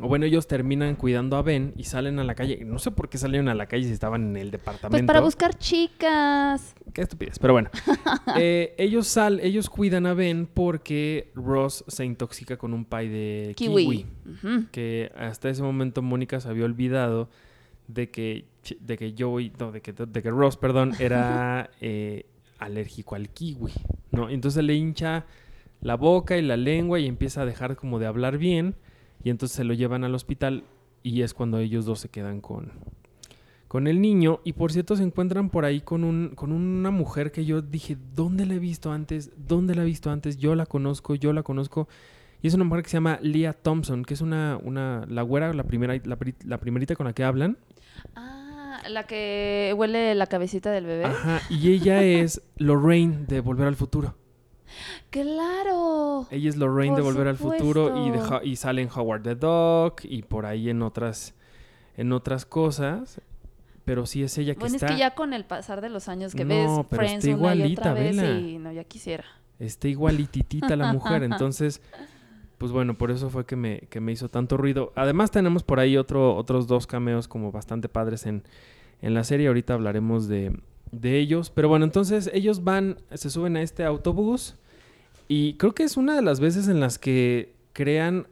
o 0.00 0.08
bueno, 0.08 0.26
ellos 0.26 0.46
terminan 0.46 0.94
cuidando 0.96 1.36
a 1.36 1.42
Ben 1.42 1.72
y 1.76 1.84
salen 1.84 2.18
a 2.18 2.24
la 2.24 2.34
calle. 2.34 2.64
No 2.64 2.78
sé 2.78 2.90
por 2.90 3.08
qué 3.08 3.16
salieron 3.16 3.48
a 3.48 3.54
la 3.54 3.66
calle 3.66 3.84
si 3.84 3.92
estaban 3.92 4.30
en 4.30 4.36
el 4.36 4.50
departamento. 4.50 4.90
Pues 4.90 5.06
para 5.06 5.20
buscar 5.20 5.58
chicas. 5.58 6.74
Qué 6.92 7.02
estupidez. 7.02 7.38
Pero 7.38 7.54
bueno, 7.54 7.70
eh, 8.36 8.74
ellos, 8.78 9.06
sal, 9.06 9.40
ellos 9.40 9.70
cuidan 9.70 10.06
a 10.06 10.14
Ben 10.14 10.46
porque 10.52 11.30
Ross 11.34 11.84
se 11.88 12.04
intoxica 12.04 12.56
con 12.56 12.74
un 12.74 12.84
pie 12.84 13.08
de 13.08 13.54
kiwi. 13.56 14.06
Que 14.70 15.12
hasta 15.16 15.48
ese 15.48 15.62
momento 15.62 16.02
Mónica 16.02 16.40
se 16.40 16.48
había 16.48 16.66
olvidado 16.66 17.30
de 17.88 18.10
que, 18.10 18.44
de 18.80 18.98
que 18.98 19.14
Joey, 19.18 19.52
no, 19.58 19.72
de 19.72 19.80
que, 19.80 19.92
de 19.92 20.22
que 20.22 20.30
Ross, 20.30 20.56
perdón, 20.56 20.92
era 20.98 21.70
eh, 21.80 22.26
alérgico 22.58 23.14
al 23.14 23.30
kiwi. 23.30 23.72
¿no? 24.10 24.28
Entonces 24.28 24.62
le 24.62 24.74
hincha 24.74 25.24
la 25.80 25.96
boca 25.96 26.36
y 26.36 26.42
la 26.42 26.56
lengua 26.56 27.00
y 27.00 27.06
empieza 27.06 27.42
a 27.42 27.46
dejar 27.46 27.76
como 27.76 27.98
de 27.98 28.06
hablar 28.06 28.36
bien 28.36 28.74
y 29.26 29.30
entonces 29.30 29.56
se 29.56 29.64
lo 29.64 29.74
llevan 29.74 30.04
al 30.04 30.14
hospital 30.14 30.62
y 31.02 31.22
es 31.22 31.34
cuando 31.34 31.58
ellos 31.58 31.84
dos 31.84 31.98
se 31.98 32.08
quedan 32.08 32.40
con, 32.40 32.70
con 33.66 33.88
el 33.88 34.00
niño. 34.00 34.38
Y 34.44 34.52
por 34.52 34.70
cierto, 34.70 34.94
se 34.94 35.02
encuentran 35.02 35.50
por 35.50 35.64
ahí 35.64 35.80
con, 35.80 36.04
un, 36.04 36.36
con 36.36 36.52
una 36.52 36.92
mujer 36.92 37.32
que 37.32 37.44
yo 37.44 37.60
dije, 37.60 37.96
¿dónde 38.14 38.46
la 38.46 38.54
he 38.54 38.60
visto 38.60 38.92
antes? 38.92 39.32
¿Dónde 39.36 39.74
la 39.74 39.82
he 39.82 39.84
visto 39.84 40.12
antes? 40.12 40.36
Yo 40.36 40.54
la 40.54 40.64
conozco, 40.64 41.16
yo 41.16 41.32
la 41.32 41.42
conozco. 41.42 41.88
Y 42.40 42.46
es 42.46 42.54
una 42.54 42.62
mujer 42.62 42.84
que 42.84 42.90
se 42.90 42.98
llama 42.98 43.18
Leah 43.20 43.52
Thompson, 43.52 44.04
que 44.04 44.14
es 44.14 44.20
una, 44.20 44.60
una 44.62 45.04
la 45.08 45.22
güera, 45.22 45.52
la, 45.52 45.64
primera, 45.64 46.00
la, 46.04 46.58
primerita 46.58 46.94
con 46.94 47.06
la 47.06 47.12
que 47.12 47.24
hablan. 47.24 47.58
Ah, 48.14 48.80
la 48.88 49.08
que 49.08 49.74
huele 49.76 50.14
la 50.14 50.28
cabecita 50.28 50.70
del 50.70 50.86
bebé. 50.86 51.04
Ajá, 51.04 51.42
y 51.50 51.72
ella 51.72 52.00
es 52.04 52.42
Lorraine 52.58 53.26
de 53.26 53.40
Volver 53.40 53.66
al 53.66 53.74
Futuro. 53.74 54.14
¡Claro! 55.10 56.26
Ella 56.30 56.48
es 56.48 56.56
Lorraine 56.56 56.96
de 56.96 57.02
Volver 57.02 57.28
al 57.28 57.36
Futuro 57.36 58.06
y, 58.42 58.48
y 58.50 58.56
sale 58.56 58.82
en 58.82 58.88
Howard 58.94 59.22
the 59.22 59.34
Dog 59.34 59.96
y 60.02 60.22
por 60.22 60.46
ahí 60.46 60.70
en 60.70 60.82
otras, 60.82 61.34
en 61.96 62.12
otras 62.12 62.46
cosas. 62.46 63.20
Pero 63.84 64.04
sí 64.04 64.22
es 64.22 64.36
ella 64.36 64.54
que 64.54 64.60
bueno, 64.60 64.74
está... 64.74 64.86
es 64.86 64.92
que 64.92 64.98
ya 64.98 65.14
con 65.14 65.32
el 65.32 65.44
pasar 65.44 65.80
de 65.80 65.88
los 65.88 66.08
años 66.08 66.34
que 66.34 66.44
ves 66.44 66.68
Friends 66.90 67.24
una 67.26 67.54
y 67.54 67.72
otra 67.72 67.94
vez 67.94 68.16
y 68.16 68.58
no, 68.58 68.72
ya 68.72 68.84
quisiera. 68.84 69.24
Está 69.58 69.88
igualititita 69.88 70.76
la 70.76 70.92
mujer, 70.92 71.22
entonces... 71.22 71.80
Pues 72.58 72.72
bueno, 72.72 72.96
por 72.96 73.10
eso 73.10 73.28
fue 73.28 73.44
que 73.44 73.54
me, 73.54 73.80
que 73.90 74.00
me 74.00 74.12
hizo 74.12 74.30
tanto 74.30 74.56
ruido. 74.56 74.90
Además 74.96 75.30
tenemos 75.30 75.62
por 75.62 75.78
ahí 75.78 75.98
otro, 75.98 76.34
otros 76.34 76.66
dos 76.66 76.86
cameos 76.86 77.28
como 77.28 77.52
bastante 77.52 77.90
padres 77.90 78.24
en, 78.24 78.44
en 79.02 79.12
la 79.12 79.24
serie. 79.24 79.48
Ahorita 79.48 79.74
hablaremos 79.74 80.26
de, 80.26 80.58
de 81.00 81.18
ellos. 81.18 81.50
Pero 81.50 81.68
bueno, 81.68 81.84
entonces 81.84 82.30
ellos 82.32 82.64
van, 82.64 82.98
se 83.14 83.30
suben 83.30 83.56
a 83.56 83.62
este 83.62 83.84
autobús 83.84 84.56
y 85.28 85.54
creo 85.54 85.74
que 85.74 85.82
es 85.82 85.96
una 85.96 86.14
de 86.14 86.22
las 86.22 86.40
veces 86.40 86.68
en 86.68 86.80
las 86.80 86.98
que 86.98 87.54
crean 87.72 88.26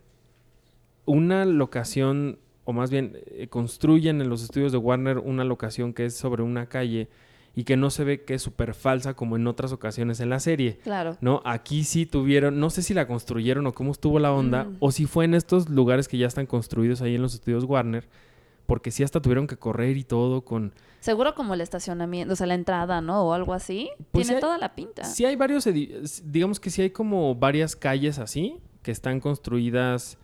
una 1.07 1.45
locación, 1.45 2.39
o 2.65 2.73
más 2.73 2.91
bien 2.91 3.19
eh, 3.27 3.49
construyen 3.49 4.21
en 4.21 4.29
los 4.29 4.43
estudios 4.43 4.73
de 4.73 4.79
Warner 4.79 5.19
una 5.19 5.45
locación 5.45 5.93
que 5.93 6.07
es 6.07 6.15
sobre 6.15 6.43
una 6.43 6.67
calle 6.67 7.09
y 7.57 7.65
que 7.65 7.77
no 7.77 7.91
se 7.91 8.05
ve 8.05 8.23
que 8.23 8.35
es 8.35 8.43
súper 8.43 8.75
falsa 8.75 9.15
como 9.15 9.37
en 9.37 9.47
otras 9.47 9.73
ocasiones 9.73 10.21
en 10.21 10.31
la 10.31 10.41
serie. 10.41 10.79
Claro. 10.83 11.17
¿No? 11.21 11.41
Aquí 11.45 11.85
sí 11.85 12.07
tuvieron, 12.07 12.59
no 12.59 12.71
sé 12.71 12.83
si 12.83 12.95
la 12.95 13.07
construyeron 13.07 13.67
o 13.67 13.75
cómo 13.75 13.93
estuvo 13.93 14.19
la 14.19 14.33
onda, 14.33 14.65
mm. 14.65 14.77
o 14.81 14.91
si 14.91 15.07
fue 15.07 15.25
en 15.25 15.35
estos 15.35 15.69
lugares 15.69 16.09
que 16.09 16.19
ya 16.19 16.27
están 16.27 16.47
construidos 16.47 17.03
ahí 17.03 17.15
en 17.15 17.23
los 17.23 17.35
estudios 17.35 17.65
Warner 17.65 18.09
porque 18.67 18.91
sí 18.91 19.03
hasta 19.03 19.21
tuvieron 19.21 19.47
que 19.47 19.57
correr 19.57 19.97
y 19.97 20.05
todo 20.05 20.45
con... 20.45 20.73
Seguro 21.01 21.35
como 21.35 21.55
el 21.55 21.61
estacionamiento, 21.61 22.33
o 22.33 22.37
sea, 22.37 22.47
la 22.47 22.55
entrada, 22.55 23.01
¿no? 23.01 23.25
O 23.25 23.35
algo 23.35 23.53
así. 23.53 23.91
Pues 24.11 24.27
Tiene 24.27 24.41
toda 24.41 24.57
la 24.57 24.75
pinta. 24.75 25.05
Sí 25.05 25.25
hay 25.25 25.37
varios, 25.37 25.69
digamos 26.25 26.61
que 26.61 26.71
sí 26.71 26.83
hay 26.83 26.91
como 26.91 27.35
varias 27.35 27.77
calles 27.77 28.19
así, 28.19 28.59
que 28.83 28.91
están 28.91 29.21
construidas, 29.21 30.19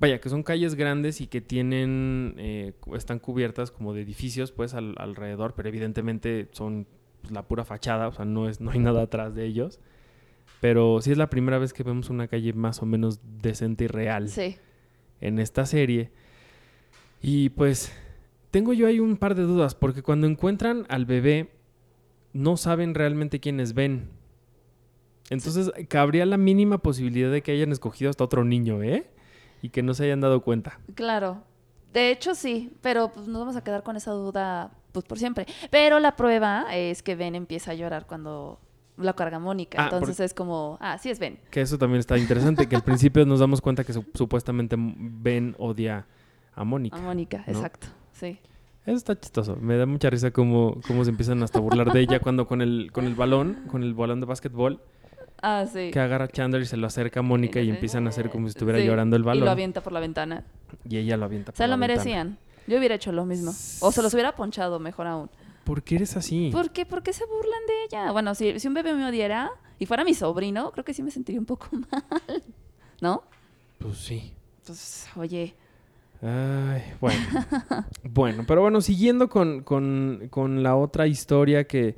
vaya, 0.00 0.20
que 0.20 0.30
son 0.30 0.42
calles 0.42 0.74
grandes 0.74 1.20
y 1.20 1.26
que 1.26 1.42
tienen, 1.42 2.34
eh, 2.38 2.72
están 2.94 3.18
cubiertas 3.18 3.70
como 3.70 3.92
de 3.92 4.02
edificios, 4.02 4.52
pues, 4.52 4.72
alrededor, 4.72 5.54
pero 5.54 5.68
evidentemente 5.68 6.48
son 6.52 6.86
pues, 7.20 7.32
la 7.32 7.46
pura 7.46 7.64
fachada, 7.64 8.08
o 8.08 8.12
sea, 8.12 8.24
no, 8.24 8.48
es, 8.48 8.60
no 8.60 8.70
hay 8.70 8.78
nada 8.80 9.02
atrás 9.02 9.34
de 9.34 9.44
ellos. 9.44 9.80
Pero 10.60 11.02
sí 11.02 11.12
es 11.12 11.18
la 11.18 11.28
primera 11.28 11.58
vez 11.58 11.74
que 11.74 11.82
vemos 11.82 12.08
una 12.08 12.28
calle 12.28 12.54
más 12.54 12.80
o 12.80 12.86
menos 12.86 13.20
decente 13.42 13.84
y 13.84 13.88
real 13.88 14.30
sí. 14.30 14.56
en 15.20 15.38
esta 15.38 15.66
serie. 15.66 16.10
Y 17.20 17.50
pues 17.50 17.92
tengo 18.50 18.72
yo 18.72 18.86
ahí 18.86 19.00
un 19.00 19.16
par 19.16 19.34
de 19.34 19.42
dudas, 19.42 19.74
porque 19.74 20.02
cuando 20.02 20.26
encuentran 20.26 20.86
al 20.88 21.04
bebé, 21.06 21.52
no 22.32 22.56
saben 22.56 22.94
realmente 22.94 23.40
quiénes 23.40 23.74
ven. 23.74 24.10
Entonces, 25.30 25.72
cabría 25.88 26.24
la 26.26 26.36
mínima 26.36 26.78
posibilidad 26.78 27.30
de 27.30 27.42
que 27.42 27.52
hayan 27.52 27.72
escogido 27.72 28.10
hasta 28.10 28.24
otro 28.24 28.44
niño, 28.44 28.82
¿eh? 28.82 29.10
Y 29.62 29.70
que 29.70 29.82
no 29.82 29.94
se 29.94 30.04
hayan 30.04 30.20
dado 30.20 30.42
cuenta. 30.42 30.78
Claro. 30.94 31.42
De 31.92 32.10
hecho, 32.10 32.34
sí, 32.34 32.72
pero 32.82 33.10
pues 33.12 33.26
nos 33.26 33.40
vamos 33.40 33.56
a 33.56 33.64
quedar 33.64 33.82
con 33.82 33.96
esa 33.96 34.12
duda 34.12 34.70
pues 34.92 35.04
por 35.04 35.18
siempre. 35.18 35.46
Pero 35.70 35.98
la 35.98 36.14
prueba 36.14 36.66
es 36.74 37.02
que 37.02 37.16
Ben 37.16 37.34
empieza 37.34 37.72
a 37.72 37.74
llorar 37.74 38.06
cuando 38.06 38.60
la 38.96 39.14
carga 39.14 39.38
Mónica. 39.38 39.78
Ah, 39.80 39.84
Entonces 39.84 40.20
es 40.20 40.34
como, 40.34 40.78
ah, 40.80 40.98
sí 40.98 41.10
es 41.10 41.18
Ben. 41.18 41.38
Que 41.50 41.60
eso 41.60 41.78
también 41.78 42.00
está 42.00 42.16
interesante, 42.16 42.68
que 42.68 42.76
al 42.76 42.84
principio 42.84 43.24
nos 43.26 43.40
damos 43.40 43.60
cuenta 43.60 43.84
que 43.84 43.92
supuestamente 43.92 44.76
Ben 44.78 45.54
odia 45.58 46.06
a 46.56 46.64
Mónica. 46.64 46.96
A 46.96 47.00
Mónica, 47.00 47.44
exacto, 47.46 47.86
sí. 48.12 48.40
Eso 48.86 48.96
está 48.96 49.18
chistoso. 49.18 49.56
Me 49.56 49.76
da 49.76 49.84
mucha 49.84 50.08
risa 50.10 50.30
cómo, 50.30 50.80
cómo 50.86 51.04
se 51.04 51.10
empiezan 51.10 51.42
hasta 51.42 51.58
a 51.58 51.60
burlar 51.60 51.92
de 51.92 52.00
ella 52.00 52.20
cuando 52.20 52.46
con 52.46 52.62
el, 52.62 52.90
con 52.92 53.04
el 53.04 53.14
balón, 53.14 53.64
con 53.68 53.82
el 53.82 53.94
balón 53.94 54.20
de 54.20 54.26
básquetbol. 54.26 54.80
Ah, 55.42 55.66
sí. 55.70 55.90
Que 55.92 55.98
agarra 56.00 56.26
a 56.26 56.28
Chandler 56.28 56.62
y 56.62 56.66
se 56.66 56.76
lo 56.76 56.86
acerca 56.86 57.20
a 57.20 57.22
Mónica 57.22 57.60
y, 57.60 57.68
empiezan 57.68 58.06
a 58.06 58.10
hacer 58.10 58.30
como 58.30 58.46
si 58.46 58.50
estuviera 58.50 58.78
llorando 58.80 59.16
el 59.16 59.24
balón. 59.24 59.42
Y 59.42 59.44
lo 59.44 59.50
avienta 59.50 59.82
por 59.82 59.92
la 59.92 60.00
ventana. 60.00 60.44
Y 60.88 60.98
ella 60.98 61.16
lo 61.16 61.26
avienta 61.26 61.52
por 61.52 61.58
Se 61.58 61.66
lo 61.66 61.76
merecían. 61.76 62.38
Yo 62.66 62.78
hubiera 62.78 62.94
hecho 62.94 63.12
lo 63.12 63.26
mismo. 63.26 63.52
O 63.80 63.92
se 63.92 64.02
los 64.02 64.14
hubiera 64.14 64.34
ponchado, 64.34 64.78
mejor 64.78 65.08
aún. 65.08 65.30
¿Por 65.64 65.82
qué 65.82 65.96
eres 65.96 66.16
así? 66.16 66.50
¿Por 66.52 66.70
qué? 66.70 66.86
¿Por 66.86 67.02
qué 67.02 67.12
se 67.12 67.26
burlan 67.26 67.66
de 67.66 67.84
ella? 67.84 68.12
Bueno, 68.12 68.36
si, 68.36 68.58
si 68.60 68.68
un 68.68 68.74
bebé 68.74 68.94
me 68.94 69.04
odiara 69.04 69.50
y 69.80 69.86
fuera 69.86 70.04
mi 70.04 70.14
sobrino, 70.14 70.70
creo 70.70 70.84
que 70.84 70.94
sí 70.94 71.02
me 71.02 71.10
sentiría 71.10 71.40
un 71.40 71.46
poco 71.46 71.68
mal. 71.72 72.42
¿No? 73.00 73.24
Pues 73.78 73.98
sí. 73.98 74.32
Entonces, 74.60 75.08
oye, 75.16 75.54
Ay, 76.22 76.82
bueno. 77.00 77.24
bueno, 78.04 78.44
pero 78.46 78.62
bueno, 78.62 78.80
siguiendo 78.80 79.28
con, 79.28 80.62
la 80.62 80.76
otra 80.76 81.06
historia 81.06 81.66
que, 81.66 81.96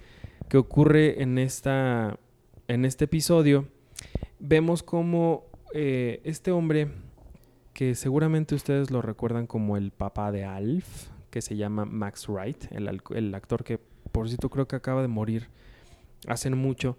ocurre 0.54 1.22
en, 1.22 1.38
esta, 1.38 2.18
en 2.66 2.84
este 2.84 3.04
episodio, 3.04 3.66
vemos 4.38 4.82
como 4.82 5.44
eh, 5.74 6.20
este 6.24 6.50
hombre, 6.50 6.88
que 7.72 7.94
seguramente 7.94 8.54
ustedes 8.54 8.90
lo 8.90 9.02
recuerdan 9.02 9.46
como 9.46 9.76
el 9.76 9.92
papá 9.92 10.32
de 10.32 10.44
Alf, 10.44 11.08
que 11.30 11.42
se 11.42 11.56
llama 11.56 11.84
Max 11.84 12.28
Wright, 12.28 12.72
el, 12.72 13.00
el 13.14 13.34
actor 13.34 13.62
que 13.62 13.78
por 14.10 14.28
cierto 14.28 14.48
creo 14.50 14.66
que 14.66 14.76
acaba 14.76 15.02
de 15.02 15.08
morir 15.08 15.48
hace 16.26 16.50
mucho. 16.50 16.96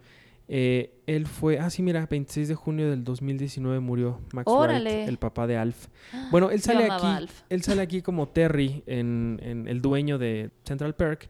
Eh, 0.51 0.99
él 1.05 1.27
fue, 1.27 1.59
ah, 1.59 1.69
sí, 1.69 1.83
mira, 1.83 2.07
26 2.09 2.47
de 2.47 2.55
junio 2.55 2.89
del 2.89 3.03
2019 3.03 3.79
murió 3.79 4.19
Max 4.33 4.51
Wright, 4.51 5.07
el 5.07 5.17
papá 5.17 5.45
de 5.45 5.57
Alf. 5.57 5.87
Bueno, 6.31 6.49
él 6.49 6.59
sale 6.59 6.89
aquí, 6.89 7.27
él 7.49 7.61
sale 7.61 7.83
aquí 7.83 8.01
como 8.01 8.29
Terry, 8.29 8.83
en, 8.87 9.39
el 9.67 9.79
dueño 9.79 10.17
de 10.17 10.49
Central 10.63 10.95
Perk. 10.95 11.29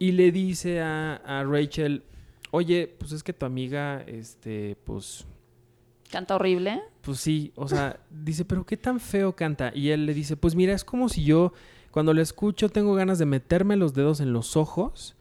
y 0.00 0.10
le 0.10 0.32
dice 0.32 0.80
a, 0.80 1.16
a 1.24 1.44
Rachel, 1.44 2.02
oye, 2.50 2.92
pues 2.98 3.12
es 3.12 3.22
que 3.22 3.32
tu 3.32 3.46
amiga, 3.46 4.02
este, 4.06 4.76
pues 4.84 5.24
Canta 6.10 6.36
horrible. 6.36 6.82
pues 7.02 7.20
sí, 7.20 7.52
o 7.54 7.68
sea, 7.68 8.00
dice, 8.10 8.44
pero 8.44 8.64
qué 8.64 8.76
tan 8.76 8.98
feo 8.98 9.36
canta. 9.36 9.70
Y 9.74 9.90
él 9.90 10.06
le 10.06 10.14
dice, 10.14 10.36
pues 10.36 10.54
mira, 10.54 10.72
es 10.72 10.84
como 10.84 11.08
si 11.08 11.22
yo, 11.22 11.52
cuando 11.90 12.14
lo 12.14 12.22
escucho, 12.22 12.70
tengo 12.70 12.94
ganas 12.94 13.18
de 13.18 13.26
meterme 13.26 13.76
los 13.76 13.94
dedos 13.94 14.20
en 14.20 14.32
los 14.32 14.56
ojos, 14.56 15.16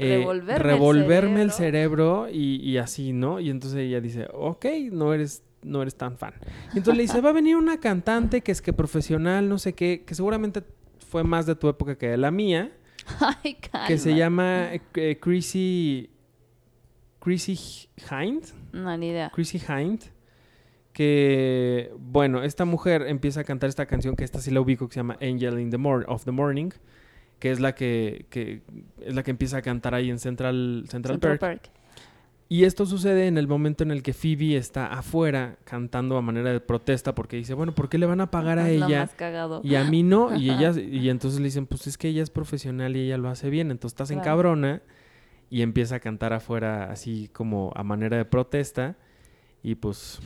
eh, 0.00 0.58
Revolverme 0.58 1.42
el 1.42 1.50
cerebro 1.50 2.28
y, 2.30 2.56
y 2.56 2.78
así, 2.78 3.12
¿no? 3.12 3.40
Y 3.40 3.50
entonces 3.50 3.80
ella 3.80 4.00
dice, 4.00 4.28
ok, 4.32 4.66
no 4.92 5.12
eres, 5.12 5.42
no 5.62 5.82
eres 5.82 5.96
tan 5.96 6.16
fan. 6.16 6.34
Y 6.72 6.78
entonces 6.78 6.96
le 6.96 7.02
dice, 7.02 7.20
va 7.22 7.30
a 7.30 7.32
venir 7.32 7.56
una 7.56 7.80
cantante 7.80 8.40
que 8.42 8.52
es 8.52 8.62
que 8.62 8.72
profesional, 8.72 9.48
no 9.48 9.58
sé 9.58 9.72
qué, 9.74 10.04
que 10.06 10.14
seguramente 10.14 10.62
fue 11.08 11.24
más 11.24 11.46
de 11.46 11.56
tu 11.56 11.68
época 11.68 11.96
que 11.96 12.08
de 12.08 12.16
la 12.16 12.30
mía, 12.30 12.70
Ay, 13.20 13.54
calma. 13.54 13.88
que 13.88 13.98
se 13.98 14.14
llama 14.14 14.68
eh, 14.94 15.18
Chrissy, 15.20 16.10
Chrissy 17.20 17.88
Hind. 18.10 18.44
No, 18.72 18.96
ni 18.96 19.08
idea. 19.08 19.30
Chrissy 19.34 19.58
Hind, 19.58 20.02
que, 20.92 21.90
bueno, 21.98 22.42
esta 22.42 22.64
mujer 22.64 23.02
empieza 23.08 23.40
a 23.40 23.44
cantar 23.44 23.68
esta 23.68 23.86
canción 23.86 24.14
que 24.16 24.24
esta 24.24 24.40
sí 24.40 24.50
la 24.50 24.60
ubico, 24.60 24.88
que 24.88 24.94
se 24.94 25.00
llama 25.00 25.16
Angel 25.20 25.58
in 25.58 25.70
the 25.70 25.78
Mor 25.78 26.04
of 26.08 26.24
the 26.24 26.30
Morning, 26.30 26.70
que 27.38 27.50
es 27.50 27.60
la 27.60 27.74
que, 27.74 28.26
que 28.30 28.62
es 29.00 29.14
la 29.14 29.22
que 29.22 29.30
empieza 29.30 29.58
a 29.58 29.62
cantar 29.62 29.94
ahí 29.94 30.10
en 30.10 30.18
Central, 30.18 30.84
Central, 30.88 31.14
Central 31.14 31.38
Park. 31.38 31.60
Park. 31.62 31.78
Y 32.50 32.64
esto 32.64 32.86
sucede 32.86 33.26
en 33.26 33.36
el 33.36 33.46
momento 33.46 33.84
en 33.84 33.90
el 33.90 34.02
que 34.02 34.14
Phoebe 34.14 34.56
está 34.56 34.86
afuera 34.86 35.58
cantando 35.64 36.16
a 36.16 36.22
manera 36.22 36.50
de 36.50 36.60
protesta 36.60 37.14
porque 37.14 37.36
dice, 37.36 37.52
bueno, 37.52 37.74
¿por 37.74 37.90
qué 37.90 37.98
le 37.98 38.06
van 38.06 38.22
a 38.22 38.30
pagar 38.30 38.58
a 38.58 38.70
ella 38.70 39.00
más 39.00 39.14
cagado. 39.14 39.60
y 39.62 39.74
a 39.74 39.84
mí 39.84 40.02
no? 40.02 40.34
Y 40.34 40.50
ella 40.50 40.72
y 40.80 41.10
entonces 41.10 41.40
le 41.40 41.46
dicen, 41.46 41.66
pues 41.66 41.86
es 41.86 41.98
que 41.98 42.08
ella 42.08 42.22
es 42.22 42.30
profesional 42.30 42.96
y 42.96 43.00
ella 43.00 43.18
lo 43.18 43.28
hace 43.28 43.50
bien, 43.50 43.70
entonces 43.70 43.92
estás 43.92 44.10
en 44.10 44.20
cabrona 44.20 44.80
y 45.50 45.60
empieza 45.60 45.96
a 45.96 46.00
cantar 46.00 46.32
afuera 46.32 46.90
así 46.90 47.28
como 47.34 47.70
a 47.76 47.82
manera 47.82 48.16
de 48.16 48.24
protesta 48.24 48.96
y 49.62 49.74
pues 49.74 50.18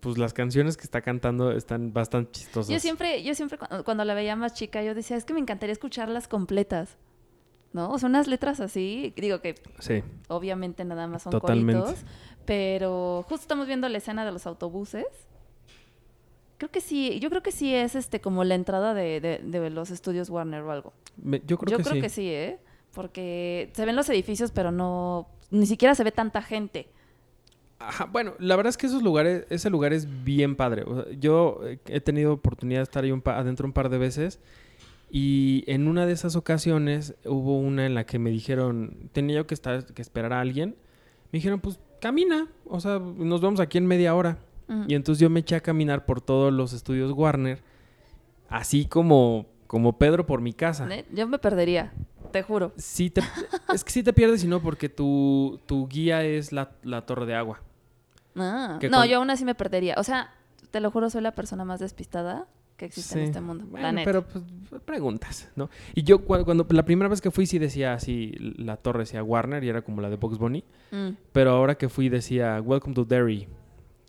pues 0.00 0.16
las 0.18 0.32
canciones 0.32 0.76
que 0.76 0.84
está 0.84 1.00
cantando 1.02 1.50
están 1.52 1.92
bastante 1.92 2.32
chistosas. 2.32 2.68
Yo 2.72 2.78
siempre, 2.80 3.22
yo 3.22 3.34
siempre 3.34 3.58
cu- 3.58 3.66
cuando 3.84 4.04
la 4.04 4.14
veía 4.14 4.36
más 4.36 4.54
chica, 4.54 4.82
yo 4.82 4.94
decía, 4.94 5.16
es 5.16 5.24
que 5.24 5.34
me 5.34 5.40
encantaría 5.40 5.72
escucharlas 5.72 6.28
completas. 6.28 6.96
¿No? 7.72 7.90
O 7.90 7.98
sea, 7.98 8.08
unas 8.08 8.28
letras 8.28 8.60
así, 8.60 9.12
digo 9.16 9.42
que 9.42 9.54
Sí, 9.78 10.02
obviamente 10.28 10.86
nada 10.86 11.06
más 11.06 11.22
son 11.24 11.32
Totalmente. 11.32 11.82
coritos, 11.82 12.04
pero 12.46 13.24
justo 13.28 13.42
estamos 13.42 13.66
viendo 13.66 13.86
la 13.90 13.98
escena 13.98 14.24
de 14.24 14.32
los 14.32 14.46
autobuses. 14.46 15.04
Creo 16.56 16.70
que 16.70 16.80
sí, 16.80 17.20
yo 17.20 17.28
creo 17.28 17.42
que 17.42 17.52
sí 17.52 17.74
es 17.74 17.94
este 17.94 18.20
como 18.22 18.42
la 18.42 18.54
entrada 18.54 18.94
de, 18.94 19.20
de- 19.20 19.38
de 19.44 19.70
los 19.70 19.90
estudios 19.90 20.30
Warner 20.30 20.62
o 20.62 20.72
algo. 20.72 20.92
me- 21.18 21.42
yo 21.46 21.58
creo 21.58 21.72
yo 21.72 21.76
que 21.78 21.82
creo 21.84 21.94
sí. 21.96 22.00
que 22.00 22.08
sí, 22.08 22.28
¿eh? 22.30 22.58
Porque 22.94 23.70
se 23.74 23.84
ven 23.84 23.94
los 23.96 24.08
edificios, 24.08 24.50
pero 24.50 24.72
no, 24.72 25.28
ni 25.50 25.66
siquiera 25.66 25.94
se 25.94 26.02
ve 26.04 26.10
tanta 26.10 26.40
gente. 26.42 26.88
Ajá, 27.80 28.06
bueno, 28.06 28.34
la 28.40 28.56
verdad 28.56 28.70
es 28.70 28.76
que 28.76 28.86
esos 28.86 29.02
lugares, 29.02 29.44
ese 29.50 29.70
lugar 29.70 29.92
es 29.92 30.24
bien 30.24 30.56
padre. 30.56 30.82
O 30.86 31.02
sea, 31.04 31.12
yo 31.18 31.60
eh, 31.64 31.78
he 31.86 32.00
tenido 32.00 32.32
oportunidad 32.32 32.80
de 32.80 32.84
estar 32.84 33.04
ahí 33.04 33.12
un 33.12 33.20
pa- 33.22 33.38
adentro 33.38 33.66
un 33.66 33.72
par 33.72 33.88
de 33.88 33.98
veces 33.98 34.40
y 35.10 35.64
en 35.68 35.86
una 35.88 36.04
de 36.04 36.12
esas 36.12 36.34
ocasiones 36.36 37.14
hubo 37.24 37.58
una 37.58 37.86
en 37.86 37.94
la 37.94 38.04
que 38.04 38.18
me 38.18 38.30
dijeron, 38.30 39.08
tenía 39.12 39.36
yo 39.36 39.46
que 39.46 39.54
estar, 39.54 39.84
que 39.86 40.02
esperar 40.02 40.32
a 40.32 40.40
alguien. 40.40 40.76
Me 41.32 41.38
dijeron, 41.38 41.60
pues 41.60 41.78
camina, 42.00 42.48
o 42.66 42.80
sea, 42.80 42.98
nos 42.98 43.40
vemos 43.40 43.60
aquí 43.60 43.78
en 43.78 43.86
media 43.86 44.14
hora. 44.14 44.38
Y 44.86 44.94
entonces 44.94 45.20
yo 45.20 45.30
me 45.30 45.40
eché 45.40 45.54
a 45.56 45.60
caminar 45.60 46.04
por 46.04 46.20
todos 46.20 46.52
los 46.52 46.72
estudios 46.74 47.12
Warner, 47.12 47.60
así 48.50 48.84
como, 48.86 49.46
como 49.66 49.98
Pedro 49.98 50.26
por 50.26 50.40
mi 50.42 50.52
casa. 50.52 50.86
Yo 51.14 51.26
me 51.26 51.38
perdería, 51.38 51.92
te 52.32 52.42
juro. 52.42 52.72
Sí 52.76 53.08
te, 53.08 53.22
es 53.72 53.82
que 53.84 53.90
sí 53.92 54.02
te 54.02 54.12
pierdes, 54.12 54.40
sino 54.42 54.60
porque 54.60 54.88
tu, 54.90 55.58
tu 55.66 55.88
guía 55.88 56.22
es 56.24 56.52
la, 56.52 56.72
la 56.82 57.06
torre 57.06 57.24
de 57.24 57.34
agua. 57.34 57.60
Ah, 58.40 58.78
no, 58.90 58.98
con- 58.98 59.08
yo 59.08 59.18
aún 59.18 59.30
así 59.30 59.44
me 59.44 59.54
perdería. 59.54 59.94
O 59.98 60.02
sea, 60.04 60.30
te 60.70 60.80
lo 60.80 60.90
juro, 60.90 61.10
soy 61.10 61.22
la 61.22 61.32
persona 61.32 61.64
más 61.64 61.80
despistada 61.80 62.46
que 62.76 62.84
existe 62.84 63.18
en 63.18 63.24
este 63.24 63.40
mundo. 63.40 63.64
Bueno, 63.68 63.86
la 63.86 63.92
neta. 63.92 64.04
pero 64.04 64.24
pues 64.24 64.82
preguntas, 64.84 65.50
¿no? 65.56 65.68
Y 65.94 66.04
yo 66.04 66.24
cu- 66.24 66.44
cuando, 66.44 66.64
la 66.70 66.84
primera 66.84 67.08
vez 67.08 67.20
que 67.20 67.30
fui 67.32 67.44
sí 67.46 67.58
decía 67.58 67.92
así, 67.94 68.32
la 68.38 68.76
torre 68.76 69.00
decía 69.00 69.22
Warner 69.22 69.64
y 69.64 69.68
era 69.68 69.82
como 69.82 70.00
la 70.00 70.08
de 70.10 70.16
Box 70.16 70.38
Bunny, 70.38 70.62
Mm. 70.92 71.08
pero 71.32 71.50
ahora 71.50 71.74
que 71.76 71.88
fui 71.88 72.08
decía 72.08 72.60
Welcome 72.64 72.94
to 72.94 73.04
Derry, 73.04 73.48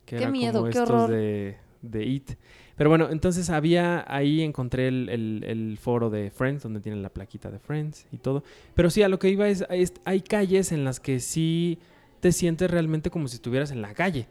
que 0.06 0.18
Qué 0.18 0.22
era 0.24 0.32
miedo, 0.32 0.60
como 0.60 0.66
qué 0.72 0.78
estos 0.78 0.90
horror. 0.90 1.10
de, 1.10 1.58
de 1.82 2.06
It. 2.06 2.32
Pero 2.76 2.90
bueno, 2.90 3.10
entonces 3.10 3.50
había, 3.50 4.06
ahí 4.08 4.42
encontré 4.42 4.88
el, 4.88 5.10
el- 5.10 5.44
el 5.48 5.78
foro 5.80 6.10
de 6.12 6.30
Friends, 6.30 6.62
donde 6.64 6.80
tienen 6.80 7.02
la 7.02 7.10
plaquita 7.10 7.50
de 7.50 7.60
Friends 7.60 8.06
y 8.12 8.18
todo. 8.18 8.44
Pero 8.76 8.90
sí, 8.92 9.02
a 9.04 9.10
lo 9.10 9.18
que 9.20 9.30
iba 9.30 9.48
es, 9.50 9.66
es- 9.70 9.94
hay 10.06 10.22
calles 10.22 10.72
en 10.72 10.84
las 10.86 11.00
que 11.00 11.20
sí 11.20 11.80
te 12.20 12.32
sientes 12.32 12.70
realmente 12.70 13.10
como 13.10 13.28
si 13.28 13.36
estuvieras 13.36 13.72
en 13.72 13.82
la 13.82 13.94
calle. 13.94 14.28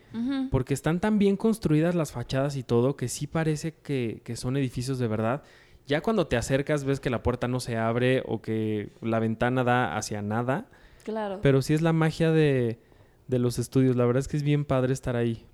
Porque 0.50 0.75
están 0.75 1.00
tan 1.00 1.18
bien 1.18 1.37
construidas 1.37 1.95
las 1.95 2.12
fachadas 2.12 2.57
y 2.57 2.62
todo 2.62 2.97
que 2.97 3.09
sí 3.09 3.26
parece 3.26 3.75
que, 3.75 4.21
que 4.25 4.37
son 4.37 4.57
edificios 4.57 4.99
de 4.99 5.09
verdad. 5.09 5.42
Ya 5.87 6.02
cuando 6.02 6.26
te 6.26 6.37
acercas 6.37 6.85
ves 6.85 7.00
que 7.00 7.11
la 7.11 7.23
puerta 7.23 7.49
no 7.49 7.61
se 7.61 7.76
abre 7.76 8.23
o 8.26 8.42
que 8.42 8.92
la 9.00 9.18
ventana 9.18 9.64
da 9.64 9.97
hacia 9.97 10.23
nada. 10.23 10.66
Claro. 11.04 11.40
Pero 11.42 11.62
sí 11.62 11.75
es 11.75 11.80
la 11.80 11.92
magia 11.92 12.30
de, 12.30 12.78
de 13.26 13.38
los 13.38 13.59
estudios. 13.59 13.97
La 13.97 14.04
verdad 14.04 14.21
es 14.21 14.28
que 14.28 14.37
es 14.37 14.42
bien 14.42 14.64
padre 14.64 14.92
estar 14.92 15.16
ahí. 15.16 15.47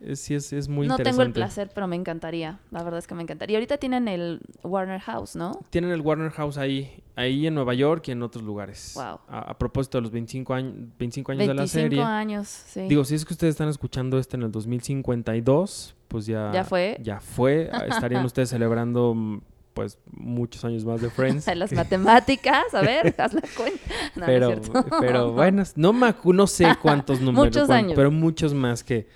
Es- 0.00 0.20
sí, 0.20 0.34
es, 0.34 0.52
es 0.52 0.68
muy 0.68 0.86
no 0.86 0.94
interesante. 0.94 1.10
tengo 1.10 1.22
el 1.22 1.32
placer, 1.32 1.70
pero 1.74 1.86
me 1.88 1.96
encantaría. 1.96 2.60
La 2.70 2.82
verdad 2.82 2.98
es 2.98 3.06
que 3.06 3.14
me 3.14 3.22
encantaría. 3.22 3.54
Y 3.54 3.56
ahorita 3.56 3.78
tienen 3.78 4.06
el 4.08 4.40
Warner 4.62 5.00
House, 5.00 5.34
¿no? 5.34 5.60
Tienen 5.70 5.90
el 5.90 6.00
Warner 6.00 6.30
House 6.30 6.56
ahí, 6.58 7.02
ahí 7.16 7.46
en 7.46 7.54
Nueva 7.54 7.74
York 7.74 8.06
y 8.08 8.12
en 8.12 8.22
otros 8.22 8.44
lugares. 8.44 8.92
Wow. 8.94 9.18
A, 9.28 9.50
a 9.50 9.58
propósito 9.58 9.98
de 9.98 10.02
los 10.02 10.10
25 10.12 10.54
años, 10.54 10.74
25 10.98 11.32
años 11.32 11.40
de 11.40 11.46
la 11.54 11.62
25 11.62 11.82
serie. 11.82 12.02
años, 12.02 12.46
sí. 12.48 12.82
Digo, 12.88 13.04
si 13.04 13.14
es 13.16 13.24
que 13.24 13.34
ustedes 13.34 13.52
están 13.52 13.68
escuchando 13.68 14.18
este 14.18 14.36
en 14.36 14.44
el 14.44 14.52
2052, 14.52 15.94
pues 16.08 16.26
ya... 16.26 16.50
Ya 16.52 16.64
fue. 16.64 16.98
Ya 17.02 17.20
fue. 17.20 17.70
Estarían 17.88 18.24
ustedes 18.24 18.50
celebrando, 18.50 19.14
mm, 19.14 19.40
pues, 19.74 19.98
muchos 20.12 20.64
años 20.64 20.84
más 20.84 21.00
de 21.00 21.10
Friends. 21.10 21.46
Las 21.56 21.70
que- 21.70 21.76
matemáticas, 21.76 22.72
a 22.72 22.80
ver, 22.82 23.14
haz 23.18 23.32
la 23.34 23.42
cuenta. 23.56 23.80
No, 24.16 24.26
no 24.26 24.32
es 24.50 24.70
pero, 24.70 24.84
pero 25.00 25.32
bueno, 25.32 25.62
no, 25.76 25.92
no 25.92 26.46
sé 26.46 26.66
cuántos 26.80 27.20
números. 27.20 27.46
Muchos 27.56 27.70
años. 27.70 27.92
Pero 27.94 28.10
muchos 28.10 28.54
más 28.54 28.82
que, 28.84 29.06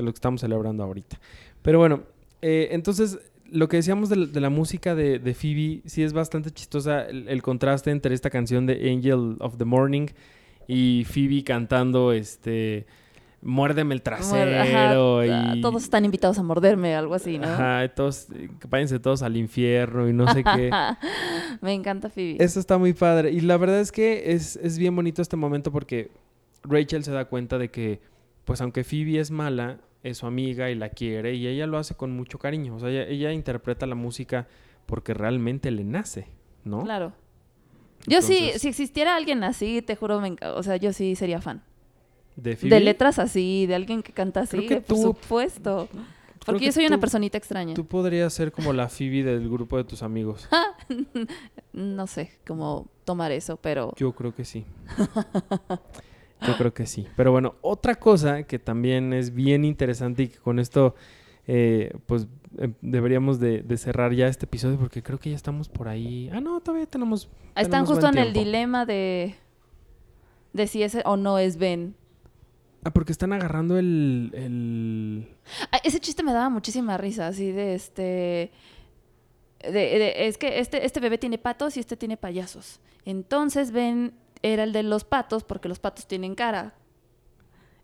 que 0.00 0.06
lo 0.06 0.12
que 0.12 0.16
estamos 0.16 0.40
celebrando 0.40 0.82
ahorita. 0.84 1.20
Pero 1.62 1.78
bueno, 1.78 2.02
eh, 2.42 2.68
entonces... 2.72 3.18
Lo 3.52 3.68
que 3.68 3.78
decíamos 3.78 4.08
de, 4.08 4.14
la- 4.14 4.26
de 4.26 4.40
la 4.40 4.48
música 4.48 4.94
de, 4.94 5.18
de 5.18 5.34
Phoebe, 5.34 5.80
sí 5.84 6.04
es 6.04 6.12
bastante 6.12 6.52
chistosa 6.52 7.02
el, 7.08 7.26
el 7.26 7.42
contraste 7.42 7.90
entre 7.90 8.14
esta 8.14 8.30
canción 8.30 8.64
de 8.64 8.92
Angel 8.92 9.38
of 9.40 9.56
the 9.56 9.64
Morning 9.64 10.06
y 10.68 11.02
Phoebe 11.04 11.42
cantando 11.42 12.12
este 12.12 12.86
Muérdeme 13.42 13.92
el 13.92 14.02
trasero 14.02 15.18
Ajá, 15.18 15.56
y 15.56 15.60
Todos 15.62 15.82
están 15.82 16.04
invitados 16.04 16.38
a 16.38 16.44
morderme, 16.44 16.94
algo 16.94 17.12
así, 17.12 17.38
¿no? 17.38 17.48
Ajá, 17.48 17.88
todos, 17.88 18.28
eh, 18.36 18.48
váyanse 18.68 19.00
todos 19.00 19.22
al 19.22 19.36
infierno 19.36 20.08
y 20.08 20.12
no 20.12 20.32
sé 20.32 20.44
qué. 20.44 20.70
me 21.60 21.72
encanta 21.72 22.08
Phoebe. 22.08 22.36
Eso 22.38 22.60
está 22.60 22.78
muy 22.78 22.92
padre. 22.92 23.32
Y 23.32 23.40
la 23.40 23.56
verdad 23.56 23.80
es 23.80 23.90
que 23.90 24.30
es, 24.32 24.54
es 24.62 24.78
bien 24.78 24.94
bonito 24.94 25.22
este 25.22 25.34
momento 25.34 25.72
porque 25.72 26.12
Rachel 26.62 27.02
se 27.02 27.10
da 27.10 27.24
cuenta 27.24 27.58
de 27.58 27.68
que, 27.72 28.00
pues 28.44 28.60
aunque 28.60 28.84
Phoebe 28.84 29.18
es 29.18 29.32
mala, 29.32 29.80
es 30.02 30.18
su 30.18 30.26
amiga 30.26 30.70
y 30.70 30.74
la 30.74 30.88
quiere 30.88 31.34
y 31.34 31.46
ella 31.46 31.66
lo 31.66 31.78
hace 31.78 31.94
con 31.94 32.10
mucho 32.16 32.38
cariño. 32.38 32.76
O 32.76 32.80
sea, 32.80 32.88
ella, 32.90 33.04
ella 33.04 33.32
interpreta 33.32 33.86
la 33.86 33.94
música 33.94 34.48
porque 34.86 35.14
realmente 35.14 35.70
le 35.70 35.84
nace, 35.84 36.26
¿no? 36.64 36.82
Claro. 36.84 37.12
Yo 38.06 38.22
sí, 38.22 38.52
si 38.56 38.68
existiera 38.68 39.14
alguien 39.14 39.44
así, 39.44 39.82
te 39.82 39.94
juro, 39.94 40.20
me 40.20 40.34
o 40.54 40.62
sea, 40.62 40.76
yo 40.76 40.92
sí 40.92 41.14
sería 41.16 41.40
fan. 41.40 41.62
De. 42.36 42.54
De 42.56 42.80
letras 42.80 43.18
así, 43.18 43.66
de 43.66 43.74
alguien 43.74 44.02
que 44.02 44.12
canta 44.12 44.40
así, 44.40 44.66
que 44.66 44.76
por 44.80 44.96
tú- 44.96 45.02
supuesto. 45.02 45.88
Porque 46.46 46.60
que 46.60 46.66
yo 46.66 46.72
soy 46.72 46.86
una 46.86 46.98
personita 46.98 47.36
extraña. 47.36 47.74
Tú 47.74 47.84
podrías 47.84 48.32
ser 48.32 48.50
como 48.50 48.72
la 48.72 48.88
Phoebe 48.88 49.22
del 49.22 49.50
grupo 49.50 49.76
de 49.76 49.84
tus 49.84 50.02
amigos. 50.02 50.48
No 51.72 52.08
sé 52.08 52.32
cómo 52.44 52.88
tomar 53.04 53.30
eso, 53.30 53.56
pero 53.56 53.92
Yo 53.96 54.12
creo 54.12 54.34
que 54.34 54.44
sí. 54.44 54.64
Yo 56.46 56.56
creo 56.56 56.72
que 56.74 56.86
sí. 56.86 57.06
Pero 57.16 57.32
bueno, 57.32 57.56
otra 57.60 57.94
cosa 57.96 58.44
que 58.44 58.58
también 58.58 59.12
es 59.12 59.34
bien 59.34 59.64
interesante 59.64 60.22
y 60.24 60.28
que 60.28 60.38
con 60.38 60.58
esto, 60.58 60.94
eh, 61.46 61.92
pues 62.06 62.26
eh, 62.58 62.70
deberíamos 62.80 63.40
de, 63.40 63.62
de 63.62 63.76
cerrar 63.76 64.12
ya 64.12 64.26
este 64.28 64.46
episodio 64.46 64.78
porque 64.78 65.02
creo 65.02 65.18
que 65.18 65.30
ya 65.30 65.36
estamos 65.36 65.68
por 65.68 65.88
ahí. 65.88 66.30
Ah, 66.32 66.40
no, 66.40 66.60
todavía 66.60 66.86
tenemos. 66.86 67.28
están 67.54 67.70
tenemos 67.70 67.88
justo 67.90 68.08
en 68.08 68.18
el 68.18 68.32
dilema 68.32 68.86
de, 68.86 69.34
de 70.52 70.66
si 70.66 70.82
es 70.82 70.96
o 71.04 71.16
no 71.16 71.38
es 71.38 71.56
Ben. 71.58 71.94
Ah, 72.82 72.90
porque 72.92 73.12
están 73.12 73.32
agarrando 73.34 73.78
el. 73.78 74.30
el... 74.32 75.28
Ah, 75.70 75.80
ese 75.84 76.00
chiste 76.00 76.22
me 76.22 76.32
daba 76.32 76.48
muchísima 76.48 76.96
risa, 76.96 77.26
así 77.26 77.52
de 77.52 77.74
este... 77.74 78.50
de- 79.62 79.70
de- 79.70 80.26
es 80.28 80.38
que 80.38 80.58
este, 80.60 80.86
este 80.86 81.00
bebé 81.00 81.18
tiene 81.18 81.36
patos 81.36 81.76
y 81.76 81.80
este 81.80 81.98
tiene 81.98 82.16
payasos. 82.16 82.80
Entonces 83.04 83.70
Ben 83.72 84.14
era 84.42 84.64
el 84.64 84.72
de 84.72 84.82
los 84.82 85.04
patos 85.04 85.44
porque 85.44 85.68
los 85.68 85.78
patos 85.78 86.06
tienen 86.06 86.34
cara. 86.34 86.74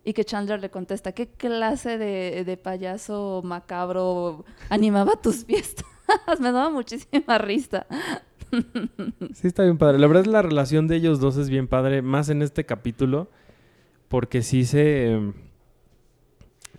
Y 0.05 0.13
que 0.13 0.25
Chandler 0.25 0.61
le 0.61 0.71
contesta, 0.71 1.13
¿qué 1.13 1.27
clase 1.27 1.99
de, 1.99 2.45
de 2.45 2.57
payaso 2.57 3.43
macabro 3.45 4.45
animaba 4.71 5.17
tus 5.17 5.45
fiestas? 5.45 5.87
me 6.41 6.53
daba 6.53 6.71
muchísima 6.71 7.39
risa. 7.39 7.87
Sí, 9.35 9.49
está 9.49 9.65
bien 9.65 9.79
padre. 9.79 9.99
La 9.99 10.07
verdad 10.07 10.23
es 10.23 10.29
la 10.29 10.43
relación 10.43 10.87
de 10.87 10.97
ellos 10.97 11.21
dos 11.21 11.37
es 11.37 11.51
bien 11.51 11.67
padre, 11.67 12.03
más 12.03 12.29
en 12.29 12.43
este 12.43 12.65
capítulo, 12.65 13.29
porque 14.09 14.43
sí 14.43 14.65
se... 14.65 15.33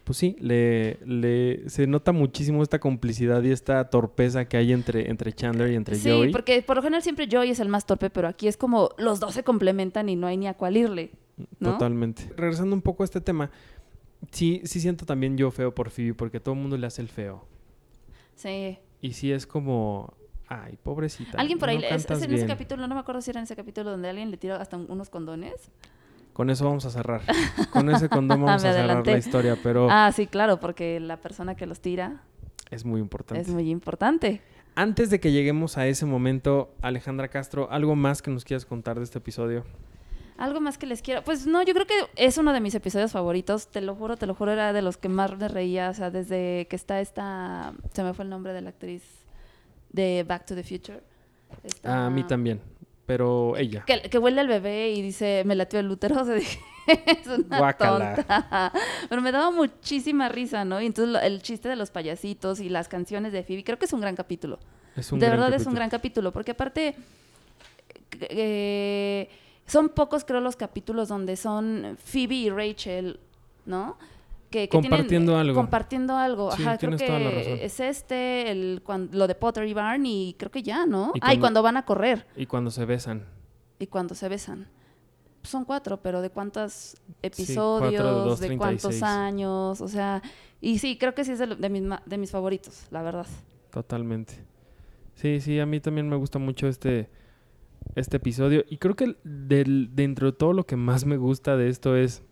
Pues 0.07 0.19
sí, 0.19 0.37
le, 0.39 0.99
le- 1.05 1.69
se 1.69 1.85
nota 1.85 2.13
muchísimo 2.13 2.63
esta 2.63 2.79
complicidad 2.79 3.43
y 3.43 3.51
esta 3.51 3.89
torpeza 3.89 4.45
que 4.47 4.55
hay 4.55 4.71
entre, 4.71 5.09
entre 5.11 5.33
Chandler 5.33 5.69
y 5.73 5.75
entre 5.75 5.97
Sí, 5.97 6.09
Joey. 6.09 6.31
porque 6.31 6.61
por 6.61 6.77
lo 6.77 6.81
general 6.81 7.03
siempre 7.03 7.27
Joey 7.29 7.49
es 7.51 7.59
el 7.59 7.67
más 7.67 7.85
torpe, 7.85 8.09
pero 8.09 8.29
aquí 8.29 8.47
es 8.47 8.55
como 8.55 8.91
los 8.97 9.19
dos 9.19 9.33
se 9.33 9.43
complementan 9.43 10.07
y 10.07 10.15
no 10.15 10.25
hay 10.27 10.37
ni 10.37 10.47
a 10.47 10.53
cuál 10.53 10.77
irle. 10.77 11.11
¿no? 11.59 11.73
Totalmente. 11.73 12.31
Regresando 12.37 12.73
un 12.73 12.81
poco 12.81 13.03
a 13.03 13.05
este 13.05 13.19
tema, 13.19 13.51
sí, 14.31 14.61
sí 14.63 14.79
siento 14.79 15.05
también 15.05 15.35
yo 15.37 15.51
feo 15.51 15.75
por 15.75 15.89
Phoebe, 15.89 16.13
porque 16.13 16.39
todo 16.39 16.55
el 16.55 16.61
mundo 16.61 16.77
le 16.77 16.87
hace 16.87 17.01
el 17.01 17.09
feo. 17.09 17.45
Sí. 18.35 18.77
Y 19.01 19.11
sí 19.11 19.33
es 19.33 19.45
como, 19.45 20.13
ay, 20.47 20.77
pobrecita. 20.81 21.37
Alguien 21.37 21.59
por 21.59 21.67
ahí, 21.67 21.79
no 21.79 21.83
es, 21.83 22.05
en 22.09 22.13
ese 22.15 22.27
bien". 22.27 22.47
capítulo, 22.47 22.87
no 22.87 22.95
me 22.95 23.01
acuerdo 23.01 23.19
si 23.21 23.31
era 23.31 23.41
en 23.41 23.43
ese 23.43 23.57
capítulo 23.57 23.91
donde 23.91 24.07
alguien 24.07 24.31
le 24.31 24.37
tira 24.37 24.55
hasta 24.55 24.77
un- 24.77 24.89
unos 24.89 25.09
condones. 25.09 25.69
Con 26.37 26.51
eso 26.51 26.65
vamos 26.65 26.85
a 26.85 26.91
cerrar. 26.91 27.21
Con 27.73 27.89
ese 27.89 28.09
condón 28.09 28.43
vamos 28.45 28.61
Me 28.61 28.69
a 28.69 28.73
cerrar 28.73 29.05
la 29.07 29.17
historia, 29.17 29.57
pero 29.63 29.87
Ah, 29.89 30.11
sí, 30.13 30.27
claro, 30.27 30.59
porque 30.59 30.99
la 30.99 31.17
persona 31.17 31.55
que 31.55 31.65
los 31.65 31.79
tira 31.79 32.21
es 32.69 32.85
muy 32.85 33.01
importante. 33.01 33.41
es 33.41 33.49
muy 33.49 33.69
importante. 33.71 34.39
Antes 34.75 35.09
de 35.09 35.19
que 35.19 35.31
lleguemos 35.31 35.79
a 35.79 35.87
ese 35.87 36.05
momento, 36.05 36.75
Alejandra 36.83 37.29
Castro, 37.29 37.67
¿algo 37.71 37.95
más 37.95 38.21
que 38.21 38.29
nos 38.29 38.45
quieras 38.45 38.65
contar 38.67 38.99
de 38.99 39.03
este 39.05 39.17
episodio? 39.17 39.63
Algo 40.37 40.61
más 40.61 40.77
que 40.77 40.85
les 40.85 41.01
quiero. 41.01 41.23
Pues 41.23 41.47
no, 41.47 41.63
yo 41.63 41.73
creo 41.73 41.87
que 41.87 41.95
es 42.15 42.37
uno 42.37 42.53
de 42.53 42.59
mis 42.59 42.75
episodios 42.75 43.11
favoritos. 43.11 43.69
Te 43.69 43.81
lo 43.81 43.95
juro, 43.95 44.17
te 44.17 44.27
lo 44.27 44.35
juro, 44.35 44.51
era 44.51 44.71
de 44.73 44.83
los 44.83 44.95
que 44.97 45.09
más 45.09 45.35
me 45.35 45.47
reía. 45.47 45.89
O 45.89 45.93
sea, 45.95 46.11
desde 46.11 46.67
que 46.69 46.75
está 46.75 47.01
esta. 47.01 47.73
Se 47.93 48.03
me 48.03 48.13
fue 48.13 48.25
el 48.25 48.29
nombre 48.29 48.53
de 48.53 48.61
la 48.61 48.69
actriz 48.69 49.01
de 49.91 50.23
Back 50.27 50.45
to 50.45 50.53
the 50.53 50.63
Future. 50.63 51.01
Esta- 51.63 52.05
A 52.05 52.09
mí 52.11 52.23
también, 52.25 52.61
pero 53.07 53.57
ella. 53.57 53.83
Que, 53.87 54.01
que 54.03 54.17
huele 54.19 54.41
al 54.41 54.47
bebé 54.47 54.91
y 54.91 55.01
dice, 55.01 55.41
me 55.45 55.55
latió 55.55 55.79
el 55.79 55.89
útero. 55.89 56.15
O 56.21 56.25
sea, 56.25 56.35
dije, 56.35 56.59
es 57.05 57.25
una 57.27 57.57
Guácala. 57.57 58.15
tonta. 58.15 58.71
Pero 59.09 59.21
me 59.21 59.31
daba 59.33 59.49
muchísima 59.51 60.29
risa, 60.29 60.63
¿no? 60.63 60.79
Y 60.81 60.85
entonces 60.85 61.11
lo- 61.13 61.19
el 61.19 61.41
chiste 61.41 61.67
de 61.67 61.75
los 61.75 61.89
payasitos 61.91 62.59
y 62.61 62.69
las 62.69 62.87
canciones 62.87 63.33
de 63.33 63.43
Phoebe, 63.43 63.63
creo 63.65 63.77
que 63.79 63.85
es 63.85 63.93
un 63.93 63.99
gran 64.01 64.15
capítulo. 64.15 64.59
Es 64.95 65.11
un 65.11 65.19
de 65.19 65.25
gran 65.25 65.37
verdad 65.39 65.53
es 65.59 65.65
un 65.67 65.73
gran 65.73 65.89
capítulo, 65.89 66.31
porque 66.31 66.51
aparte 66.51 66.95
eh, 68.21 69.29
son 69.65 69.89
pocos 69.89 70.23
creo 70.25 70.41
los 70.41 70.55
capítulos 70.55 71.09
donde 71.09 71.35
son 71.35 71.97
Phoebe 72.03 72.35
y 72.35 72.49
Rachel, 72.49 73.19
¿no? 73.65 73.97
Que, 74.49 74.69
que 74.69 74.79
tienen, 74.79 74.89
Compartiendo 74.91 75.33
eh, 75.37 75.39
algo. 75.41 75.55
Compartiendo 75.55 76.15
algo. 76.15 76.51
Sí, 76.53 76.61
Ajá, 76.63 76.77
creo 76.77 76.95
tienes 76.95 77.05
toda 77.05 77.19
la 77.19 77.31
razón. 77.31 77.43
que 77.57 77.65
es 77.65 77.79
este, 77.81 78.51
el, 78.51 78.81
lo 79.11 79.27
de 79.27 79.35
Pottery 79.35 79.73
Barn 79.73 80.05
y 80.05 80.35
creo 80.39 80.51
que 80.51 80.63
ya, 80.63 80.85
¿no? 80.85 81.11
Y 81.15 81.19
Ah, 81.21 81.33
y 81.33 81.39
cuando- 81.39 81.61
van 81.61 81.75
a 81.77 81.83
correr 81.85 82.25
Y 82.37 82.45
cuando 82.45 82.71
se 82.71 82.85
besan. 82.85 83.25
y 83.79 83.87
cuando 83.87 84.15
se 84.15 84.29
besan. 84.29 84.67
Son 85.43 85.65
cuatro, 85.65 86.01
pero 86.01 86.21
¿de 86.21 86.29
cuántos 86.29 86.95
episodios? 87.21 88.03
dos, 88.03 88.39
¿De 88.39 88.47
36. 88.47 88.57
cuántos 88.57 89.03
años? 89.03 89.81
O 89.81 89.87
sea, 89.87 90.21
y 90.61 90.79
sí, 90.79 90.97
creo 90.97 91.13
que 91.13 91.23
sí 91.23 91.31
es 91.33 91.39
de, 91.39 91.69
mis, 91.69 91.83
ma- 91.83 92.01
de 92.05 92.17
mis 92.17 92.31
favoritos, 92.31 92.85
la 92.91 93.01
verdad. 93.01 93.27
Totalmente. 93.71 94.33
Sí, 95.15 95.39
sí, 95.39 95.59
a 95.59 95.65
mí 95.65 95.79
también 95.79 96.07
me 96.09 96.15
gusta 96.15 96.37
mucho 96.39 96.67
este, 96.67 97.09
este 97.95 98.17
episodio. 98.17 98.63
Y 98.69 98.77
creo 98.77 98.95
que 98.95 99.15
del, 99.23 99.89
dentro 99.93 100.31
de 100.31 100.37
todo 100.37 100.53
lo 100.53 100.65
que 100.65 100.75
más 100.75 101.05
me 101.05 101.17
gusta 101.17 101.55
de 101.57 101.69
esto 101.69 101.95
es, 101.95 102.23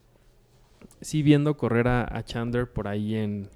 sí, 1.02 1.24
viendo 1.24 1.58
correr 1.58 1.88
a, 1.88 2.08
a 2.10 2.24
Chandler 2.24 2.68
por 2.68 2.88
ahí 2.88 3.16
en, 3.16 3.50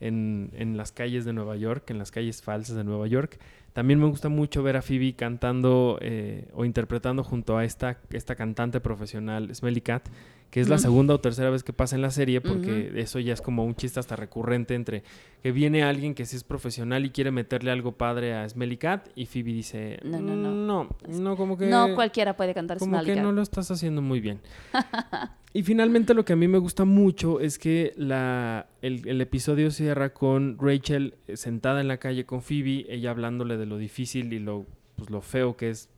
en, 0.00 0.50
en 0.54 0.76
las 0.76 0.92
calles 0.92 1.24
de 1.24 1.32
Nueva 1.32 1.56
York, 1.56 1.90
en 1.90 1.98
las 1.98 2.10
calles 2.10 2.42
falsas 2.42 2.76
de 2.76 2.84
Nueva 2.84 3.06
York. 3.06 3.38
También 3.72 3.98
me 3.98 4.06
gusta 4.06 4.28
mucho 4.28 4.62
ver 4.62 4.76
a 4.76 4.82
Phoebe 4.82 5.14
cantando 5.14 5.98
eh, 6.00 6.48
o 6.54 6.64
interpretando 6.64 7.24
junto 7.24 7.58
a 7.58 7.64
esta, 7.64 7.98
esta 8.10 8.36
cantante 8.36 8.80
profesional, 8.80 9.52
Smelly 9.52 9.80
Cat, 9.80 10.08
que 10.54 10.60
es 10.60 10.68
la 10.68 10.78
segunda 10.78 11.14
o 11.14 11.18
tercera 11.18 11.50
vez 11.50 11.64
que 11.64 11.72
pasa 11.72 11.96
en 11.96 12.02
la 12.02 12.12
serie, 12.12 12.40
porque 12.40 12.92
eso 12.94 13.18
ya 13.18 13.32
es 13.32 13.42
como 13.42 13.64
un 13.64 13.74
chiste 13.74 13.98
hasta 13.98 14.14
recurrente 14.14 14.76
entre 14.76 15.02
que 15.42 15.50
viene 15.50 15.82
alguien 15.82 16.14
que 16.14 16.26
sí 16.26 16.36
es 16.36 16.44
profesional 16.44 17.04
y 17.04 17.10
quiere 17.10 17.32
meterle 17.32 17.72
algo 17.72 17.90
padre 17.90 18.34
a 18.34 18.48
Smelly 18.48 18.76
Cat 18.76 19.08
y 19.16 19.26
Phoebe 19.26 19.52
dice, 19.52 19.98
No, 20.04 20.20
no, 20.20 20.36
no. 20.36 20.52
no, 20.54 20.88
no, 21.08 21.36
como 21.36 21.58
que... 21.58 21.66
no 21.66 21.96
cualquiera 21.96 22.36
puede 22.36 22.54
cantar 22.54 22.78
Como 22.78 22.92
Smelly 22.92 23.04
que 23.06 23.14
Cat. 23.16 23.24
no 23.24 23.32
lo 23.32 23.42
estás 23.42 23.68
haciendo 23.72 24.00
muy 24.00 24.20
bien. 24.20 24.38
y 25.52 25.64
finalmente 25.64 26.14
lo 26.14 26.24
que 26.24 26.34
a 26.34 26.36
mí 26.36 26.46
me 26.46 26.58
gusta 26.58 26.84
mucho 26.84 27.40
es 27.40 27.58
que 27.58 27.92
la, 27.96 28.68
el, 28.80 29.08
el 29.08 29.20
episodio 29.20 29.72
cierra 29.72 30.14
con 30.14 30.56
Rachel 30.60 31.14
eh, 31.26 31.36
sentada 31.36 31.80
en 31.80 31.88
la 31.88 31.96
calle 31.96 32.26
con 32.26 32.42
Phoebe, 32.42 32.86
ella 32.90 33.10
hablándole 33.10 33.56
de 33.56 33.66
lo 33.66 33.76
difícil 33.76 34.32
y 34.32 34.38
lo, 34.38 34.66
pues, 34.94 35.10
lo 35.10 35.20
feo 35.20 35.56
que 35.56 35.70
es 35.70 35.88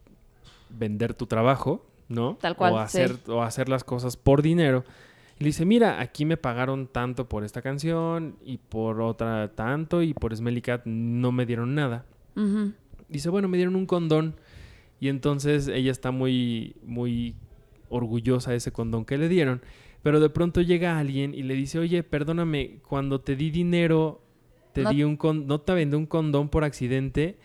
vender 0.71 1.13
tu 1.13 1.27
trabajo, 1.27 1.85
¿no? 2.09 2.37
Tal 2.41 2.57
cual, 2.57 2.73
O 2.75 2.79
hacer, 2.79 3.17
o 3.29 3.43
hacer 3.43 3.69
las 3.69 3.85
cosas 3.85 4.17
por 4.17 4.43
dinero. 4.43 4.85
Y 5.39 5.45
le 5.45 5.49
dice, 5.49 5.65
mira, 5.67 6.01
aquí 6.01 6.25
me 6.25 6.37
pagaron 6.37 6.87
tanto 6.87 7.29
por 7.29 7.45
esta 7.45 7.61
canción 7.63 8.37
y 8.45 8.57
por 8.59 9.01
otra 9.03 9.53
tanto 9.55 10.03
y 10.03 10.15
por 10.15 10.35
Smelly 10.35 10.63
Cat 10.63 10.83
no 10.87 11.31
me 11.33 11.45
dieron 11.47 11.75
nada. 11.75 12.07
Dice, 13.09 13.29
bueno, 13.31 13.49
me 13.49 13.57
dieron 13.57 13.77
un 13.77 13.87
condón. 13.87 14.37
Y 14.99 15.09
entonces 15.09 15.69
ella 15.69 15.93
está 15.93 16.11
muy, 16.11 16.75
muy 16.85 17.35
orgullosa 17.91 18.51
de 18.53 18.57
ese 18.59 18.73
condón 18.73 19.05
que 19.05 19.19
le 19.19 19.29
dieron. 19.29 19.61
Pero 20.03 20.21
de 20.21 20.31
pronto 20.31 20.63
llega 20.63 20.99
alguien 20.99 21.35
y 21.35 21.43
le 21.43 21.55
dice, 21.55 21.79
oye, 21.79 22.03
perdóname, 22.03 22.79
cuando 22.89 23.21
te 23.21 23.37
di 23.37 23.51
dinero, 23.51 24.23
te 24.73 24.83
No- 24.83 24.91
di 24.91 25.03
un 25.03 25.17
con 25.17 25.47
no 25.47 25.61
te 25.61 25.75
vendí 25.75 25.97
un 25.97 26.07
condón 26.07 26.49
por 26.49 26.65
accidente. 26.65 27.39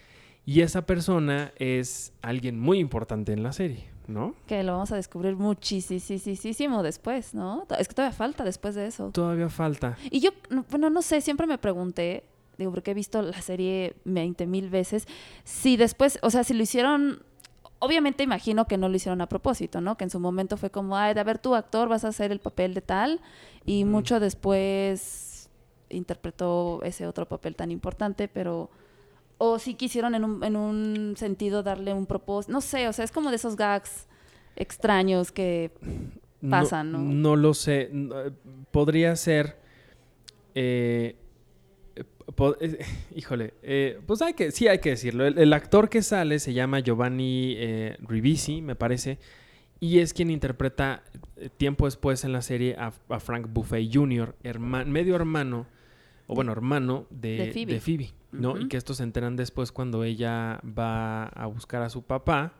Y 0.45 0.61
esa 0.61 0.85
persona 0.85 1.51
es 1.57 2.13
alguien 2.21 2.59
muy 2.59 2.79
importante 2.79 3.33
en 3.33 3.43
la 3.43 3.51
serie, 3.51 3.89
¿no? 4.07 4.35
Que 4.47 4.63
lo 4.63 4.73
vamos 4.73 4.91
a 4.91 4.95
descubrir 4.95 5.35
muchísimo 5.35 6.83
después, 6.83 7.33
¿no? 7.33 7.65
Es 7.77 7.87
que 7.87 7.93
todavía 7.95 8.15
falta 8.15 8.43
después 8.43 8.75
de 8.75 8.87
eso. 8.87 9.09
Todavía 9.11 9.49
falta. 9.49 9.97
Y 10.09 10.19
yo, 10.19 10.31
no- 10.49 10.65
bueno, 10.69 10.89
no 10.89 11.01
sé, 11.01 11.21
siempre 11.21 11.47
me 11.47 11.57
pregunté, 11.57 12.23
digo, 12.57 12.71
porque 12.71 12.91
he 12.91 12.93
visto 12.93 13.21
la 13.21 13.41
serie 13.41 13.95
20 14.05 14.45
mil 14.47 14.69
veces, 14.69 15.07
si 15.43 15.77
después, 15.77 16.19
o 16.21 16.29
sea, 16.29 16.43
si 16.43 16.53
lo 16.53 16.63
hicieron, 16.63 17.23
obviamente 17.79 18.23
imagino 18.23 18.65
que 18.65 18.77
no 18.77 18.89
lo 18.89 18.95
hicieron 18.95 19.21
a 19.21 19.27
propósito, 19.27 19.81
¿no? 19.81 19.97
Que 19.97 20.03
en 20.03 20.09
su 20.09 20.19
momento 20.19 20.57
fue 20.57 20.69
como, 20.69 20.95
ay, 20.97 21.17
a 21.17 21.23
ver, 21.23 21.39
tu 21.39 21.55
actor 21.55 21.87
vas 21.89 22.03
a 22.05 22.09
hacer 22.09 22.31
el 22.31 22.39
papel 22.39 22.73
de 22.73 22.81
tal, 22.81 23.21
y 23.65 23.85
mucho 23.85 24.19
después 24.19 25.49
interpretó 25.89 26.81
ese 26.83 27.05
otro 27.07 27.27
papel 27.27 27.55
tan 27.55 27.71
importante, 27.71 28.27
pero... 28.27 28.69
O 29.43 29.57
si 29.57 29.73
quisieron 29.73 30.13
en 30.13 30.23
un, 30.23 30.43
en 30.43 30.55
un 30.55 31.13
sentido 31.17 31.63
darle 31.63 31.93
un 31.93 32.05
propósito, 32.05 32.53
no 32.53 32.61
sé, 32.61 32.87
o 32.87 32.93
sea, 32.93 33.03
es 33.05 33.11
como 33.11 33.29
de 33.31 33.37
esos 33.37 33.55
gags 33.55 34.07
extraños 34.55 35.31
que 35.31 35.71
Pasa, 36.49 36.83
¿no? 36.83 36.97
No 36.99 37.35
lo 37.35 37.53
sé. 37.53 37.89
No, 37.91 38.19
eh, 38.19 38.31
Podría 38.71 39.15
ser. 39.15 39.57
eh, 40.55 41.15
eh, 41.95 42.03
po- 42.35 42.55
eh, 42.59 42.79
híjole, 43.15 43.53
eh, 43.63 43.99
pues 44.07 44.21
hay 44.21 44.33
que, 44.33 44.51
sí 44.51 44.67
hay 44.67 44.79
que 44.79 44.91
decirlo. 44.91 45.25
El, 45.25 45.37
el 45.37 45.53
actor 45.53 45.89
que 45.89 46.01
sale 46.01 46.39
se 46.39 46.53
llama 46.53 46.79
Giovanni 46.79 47.55
eh, 47.57 47.97
Ribisi, 48.07 48.61
me 48.61 48.75
parece, 48.75 49.19
y 49.79 49.99
es 49.99 50.13
quien 50.13 50.29
interpreta 50.29 51.03
tiempo 51.57 51.85
después 51.85 52.23
en 52.23 52.31
la 52.33 52.41
serie 52.41 52.75
a, 52.77 52.91
a 53.09 53.19
Frank 53.19 53.47
Buffet 53.51 53.89
Jr., 53.91 54.35
medio 54.85 55.15
hermano, 55.15 55.65
o 56.31 56.35
bueno, 56.35 56.53
hermano 56.53 57.07
de, 57.09 57.37
De 57.37 57.51
Phoebe. 57.51 57.73
de 57.73 57.79
Phoebe, 57.81 58.11
¿no? 58.31 58.57
Y 58.57 58.69
que 58.69 58.77
estos 58.77 58.97
se 58.97 59.03
enteran 59.03 59.35
después 59.35 59.71
cuando 59.73 60.05
ella 60.05 60.61
va 60.63 61.25
a 61.25 61.45
buscar 61.47 61.81
a 61.81 61.89
su 61.89 62.03
papá 62.03 62.53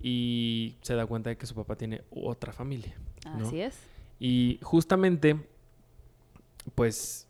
y 0.00 0.76
se 0.82 0.94
da 0.94 1.04
cuenta 1.04 1.30
de 1.30 1.36
que 1.36 1.46
su 1.46 1.54
papá 1.56 1.74
tiene 1.76 2.02
otra 2.10 2.52
familia. 2.52 2.94
¿no? 3.36 3.46
así 3.46 3.60
es. 3.60 3.76
Y 4.20 4.60
justamente, 4.62 5.36
pues, 6.76 7.26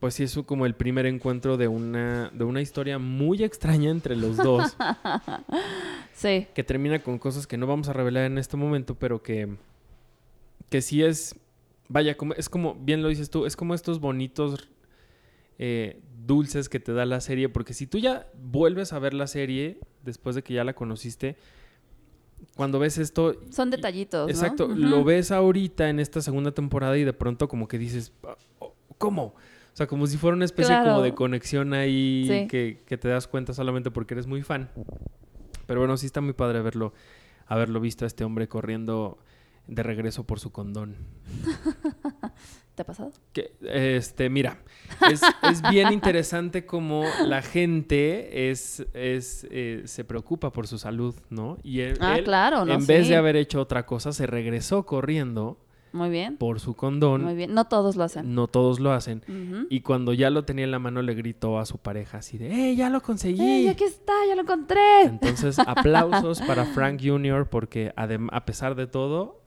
pues 0.00 0.14
sí 0.14 0.22
es 0.22 0.38
como 0.46 0.64
el 0.64 0.74
primer 0.74 1.04
encuentro 1.04 1.58
de 1.58 1.68
una, 1.68 2.30
de 2.32 2.44
una 2.44 2.62
historia 2.62 2.98
muy 2.98 3.42
extraña 3.44 3.90
entre 3.90 4.16
los 4.16 4.38
dos, 4.38 4.74
Sí. 6.14 6.46
que 6.54 6.64
termina 6.64 7.00
con 7.00 7.18
cosas 7.18 7.46
que 7.46 7.58
no 7.58 7.66
vamos 7.66 7.88
a 7.88 7.92
revelar 7.92 8.24
en 8.24 8.38
este 8.38 8.56
momento, 8.56 8.94
pero 8.94 9.22
que, 9.22 9.54
que 10.70 10.80
sí 10.80 11.02
es, 11.02 11.36
vaya, 11.88 12.16
como, 12.16 12.32
es 12.34 12.48
como, 12.48 12.74
bien 12.74 13.02
lo 13.02 13.08
dices 13.08 13.28
tú, 13.28 13.44
es 13.44 13.54
como 13.54 13.74
estos 13.74 14.00
bonitos 14.00 14.68
eh, 15.58 16.00
dulces 16.26 16.68
que 16.68 16.80
te 16.80 16.92
da 16.92 17.04
la 17.06 17.20
serie, 17.20 17.48
porque 17.48 17.74
si 17.74 17.86
tú 17.86 17.98
ya 17.98 18.26
vuelves 18.40 18.92
a 18.92 18.98
ver 18.98 19.14
la 19.14 19.26
serie 19.26 19.80
después 20.04 20.36
de 20.36 20.42
que 20.42 20.54
ya 20.54 20.64
la 20.64 20.74
conociste, 20.74 21.36
cuando 22.54 22.78
ves 22.78 22.98
esto... 22.98 23.34
Son 23.50 23.70
detallitos, 23.70 24.26
¿no? 24.26 24.30
Exacto, 24.30 24.68
lo 24.68 25.04
ves 25.04 25.30
ahorita 25.32 25.88
en 25.88 26.00
esta 26.00 26.20
segunda 26.20 26.52
temporada 26.52 26.96
y 26.98 27.04
de 27.04 27.12
pronto 27.12 27.48
como 27.48 27.66
que 27.66 27.78
dices, 27.78 28.12
"Ah, 28.24 28.36
oh, 28.60 28.74
¿cómo? 28.98 29.34
O 29.72 29.76
sea, 29.78 29.86
como 29.86 30.06
si 30.06 30.16
fuera 30.16 30.34
una 30.36 30.44
especie 30.44 30.76
como 30.82 31.02
de 31.02 31.14
conexión 31.14 31.72
ahí 31.72 32.24
Sí. 32.28 32.46
que, 32.48 32.82
que 32.84 32.98
te 32.98 33.08
das 33.08 33.26
cuenta 33.28 33.52
solamente 33.54 33.90
porque 33.90 34.14
eres 34.14 34.26
muy 34.26 34.42
fan. 34.42 34.70
Pero 35.66 35.80
bueno, 35.80 35.96
sí 35.96 36.06
está 36.06 36.20
muy 36.20 36.32
padre 36.32 36.60
verlo, 36.62 36.92
haberlo 37.46 37.78
visto 37.80 38.04
a 38.04 38.08
este 38.08 38.24
hombre 38.24 38.48
corriendo 38.48 39.18
de 39.68 39.82
regreso 39.82 40.24
por 40.24 40.40
su 40.40 40.50
condón. 40.50 40.96
¿Te 42.78 42.82
ha 42.82 42.86
pasado? 42.86 43.10
Que, 43.32 43.54
este, 43.60 44.30
mira, 44.30 44.58
es, 45.10 45.20
es 45.42 45.62
bien 45.68 45.92
interesante 45.92 46.64
como 46.64 47.02
la 47.26 47.42
gente 47.42 48.50
es, 48.50 48.86
es 48.94 49.44
eh, 49.50 49.82
se 49.84 50.04
preocupa 50.04 50.52
por 50.52 50.68
su 50.68 50.78
salud, 50.78 51.12
¿no? 51.28 51.58
Y 51.64 51.80
él, 51.80 51.98
Ah, 52.00 52.18
él, 52.18 52.24
claro, 52.24 52.64
¿no? 52.64 52.72
en 52.74 52.86
vez 52.86 53.08
de 53.08 53.16
haber 53.16 53.34
hecho 53.34 53.60
otra 53.60 53.84
cosa, 53.84 54.12
se 54.12 54.28
regresó 54.28 54.86
corriendo 54.86 55.58
Muy 55.92 56.08
bien. 56.08 56.36
por 56.36 56.60
su 56.60 56.74
condón. 56.76 57.24
Muy 57.24 57.34
bien. 57.34 57.52
No 57.52 57.64
todos 57.64 57.96
lo 57.96 58.04
hacen. 58.04 58.32
No 58.32 58.46
todos 58.46 58.78
lo 58.78 58.92
hacen. 58.92 59.24
Y 59.70 59.80
cuando 59.80 60.12
ya 60.12 60.30
lo 60.30 60.44
tenía 60.44 60.64
en 60.64 60.70
la 60.70 60.78
mano, 60.78 61.02
le 61.02 61.14
gritó 61.14 61.58
a 61.58 61.66
su 61.66 61.78
pareja 61.78 62.18
así 62.18 62.38
de, 62.38 62.70
¡eh, 62.70 62.76
ya 62.76 62.90
lo 62.90 63.00
conseguí! 63.02 63.42
¡Ey, 63.42 63.66
aquí 63.66 63.82
está! 63.82 64.12
¡Ya 64.28 64.36
lo 64.36 64.42
encontré! 64.42 65.02
Entonces, 65.02 65.58
aplausos 65.58 66.40
para 66.46 66.64
Frank 66.64 67.00
Jr. 67.02 67.48
porque 67.50 67.92
a 67.96 68.44
pesar 68.44 68.76
de 68.76 68.86
todo, 68.86 69.37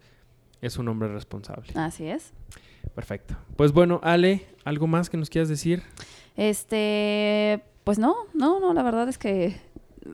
es 0.61 0.77
un 0.77 0.87
hombre 0.87 1.09
responsable. 1.09 1.71
Así 1.75 2.05
es. 2.07 2.33
Perfecto. 2.95 3.35
Pues 3.55 3.71
bueno, 3.71 3.99
Ale, 4.03 4.45
¿algo 4.63 4.87
más 4.87 5.09
que 5.09 5.17
nos 5.17 5.29
quieras 5.29 5.49
decir? 5.49 5.83
Este, 6.35 7.63
pues 7.83 7.99
no, 7.99 8.15
no, 8.33 8.59
no, 8.59 8.73
la 8.73 8.83
verdad 8.83 9.07
es 9.09 9.17
que 9.17 9.55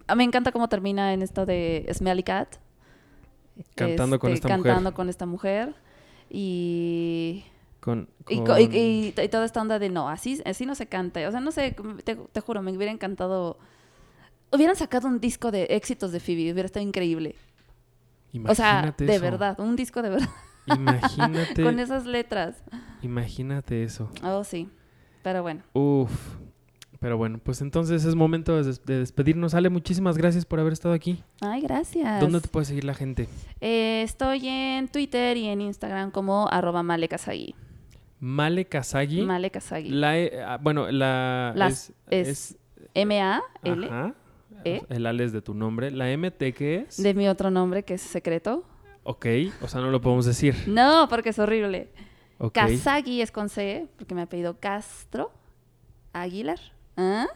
a 0.08 0.16
mí 0.16 0.20
me 0.20 0.24
encanta 0.26 0.52
cómo 0.52 0.68
termina 0.70 1.14
en 1.14 1.22
esto 1.22 1.46
de 1.46 1.90
Smelly 1.94 2.24
Cat. 2.24 2.56
Cantando 3.76 4.20
con 4.20 4.32
Este, 4.32 4.48
esta 4.48 4.58
mujer. 4.58 4.72
Cantando 4.74 4.94
con 4.94 5.10
esta 5.10 5.26
mujer. 5.26 5.76
Y, 6.30 7.46
Con, 7.80 8.10
y, 8.28 8.38
co- 8.40 8.46
con- 8.46 8.62
y- 8.62 8.66
y- 8.78 9.14
y 9.18 9.28
toda 9.30 9.46
esta 9.46 9.62
onda 9.62 9.80
de 9.80 9.90
no, 9.90 10.10
así, 10.10 10.42
así 10.46 10.66
no 10.66 10.76
se 10.76 10.88
canta. 10.88 11.28
O 11.28 11.32
sea, 11.32 11.40
no 11.40 11.52
sé, 11.52 11.76
te, 12.04 12.16
te 12.16 12.42
juro, 12.42 12.62
me 12.62 12.76
hubiera 12.76 12.92
encantado. 12.92 13.58
Hubieran 14.52 14.76
sacado 14.76 15.08
un 15.08 15.20
disco 15.20 15.52
de 15.52 15.64
éxitos 15.72 16.12
de 16.12 16.20
Phoebe, 16.20 16.52
hubiera 16.52 16.66
estado 16.68 16.86
increíble. 16.86 17.36
O 18.46 18.56
sea, 18.56 18.72
Imagínate 18.74 19.06
de 19.06 19.14
eso. 19.16 19.22
verdad, 19.24 19.60
un 19.60 19.76
disco 19.76 20.02
de 20.02 20.10
verdad. 20.10 20.30
Imagínate, 20.68 21.64
con 21.64 21.80
esas 21.80 22.06
letras. 22.06 22.62
imagínate 23.02 23.84
eso. 23.84 24.10
Oh, 24.24 24.44
sí. 24.44 24.70
Pero 25.24 25.42
bueno. 25.42 25.64
Uf. 25.74 26.12
Pero 27.00 27.16
bueno, 27.16 27.40
pues 27.44 27.62
entonces 27.62 28.06
es 28.06 28.16
momento 28.16 28.56
de, 28.58 28.64
des- 28.64 28.84
de 28.84 29.00
despedirnos. 29.00 29.54
Ale, 29.54 29.70
muchísimas 29.70 30.18
gracias 30.18 30.46
por 30.46 30.60
haber 30.60 30.74
estado 30.74 30.96
aquí. 30.96 31.24
Ay, 31.42 31.62
gracias. 31.62 32.20
¿Dónde 32.20 32.42
te 32.42 32.48
puede 32.48 32.66
seguir 32.66 32.84
la 32.86 32.96
gente? 32.96 33.30
Eh, 33.62 34.02
estoy 34.04 34.48
en 34.48 34.88
Twitter 34.88 35.38
y 35.38 35.46
en 35.46 35.62
Instagram 35.62 36.10
como 36.12 36.48
arroba 36.50 36.82
malekasagi. 36.84 37.54
Male 38.20 38.66
Kazagi. 38.66 39.22
Malekasagi. 39.22 39.90
La 39.92 40.18
E- 40.18 40.42
ah, 40.44 40.58
bueno, 40.60 40.90
la 40.92 41.54
Las- 41.56 41.94
es, 42.10 42.28
es 42.28 42.58
M-A-L. 42.96 43.90
E. 44.76 44.82
El 44.90 45.06
Ale 45.06 45.24
es 45.24 45.32
de 45.32 45.42
tu 45.42 45.54
nombre. 45.54 45.92
La 45.92 46.06
MT 46.16 46.54
qué 46.54 46.86
es? 46.88 47.02
de 47.02 47.14
mi 47.14 47.28
otro 47.28 47.50
nombre 47.52 47.84
que 47.84 47.96
es 47.96 48.02
secreto. 48.02 48.64
Ok, 49.04 49.26
o 49.62 49.68
sea, 49.68 49.80
no 49.82 49.90
lo 49.90 50.02
podemos 50.02 50.26
decir. 50.26 50.56
No, 50.68 51.08
porque 51.10 51.30
es 51.30 51.40
horrible. 51.40 51.90
Ok. 52.40 52.54
Kasagi 52.54 53.22
es 53.22 53.32
con 53.32 53.50
C, 53.50 53.88
porque 53.98 54.14
me 54.14 54.22
ha 54.22 54.26
pedido 54.28 54.58
Castro 54.60 55.32
Aguilar. 56.14 56.60
¿Ah? 56.96 57.28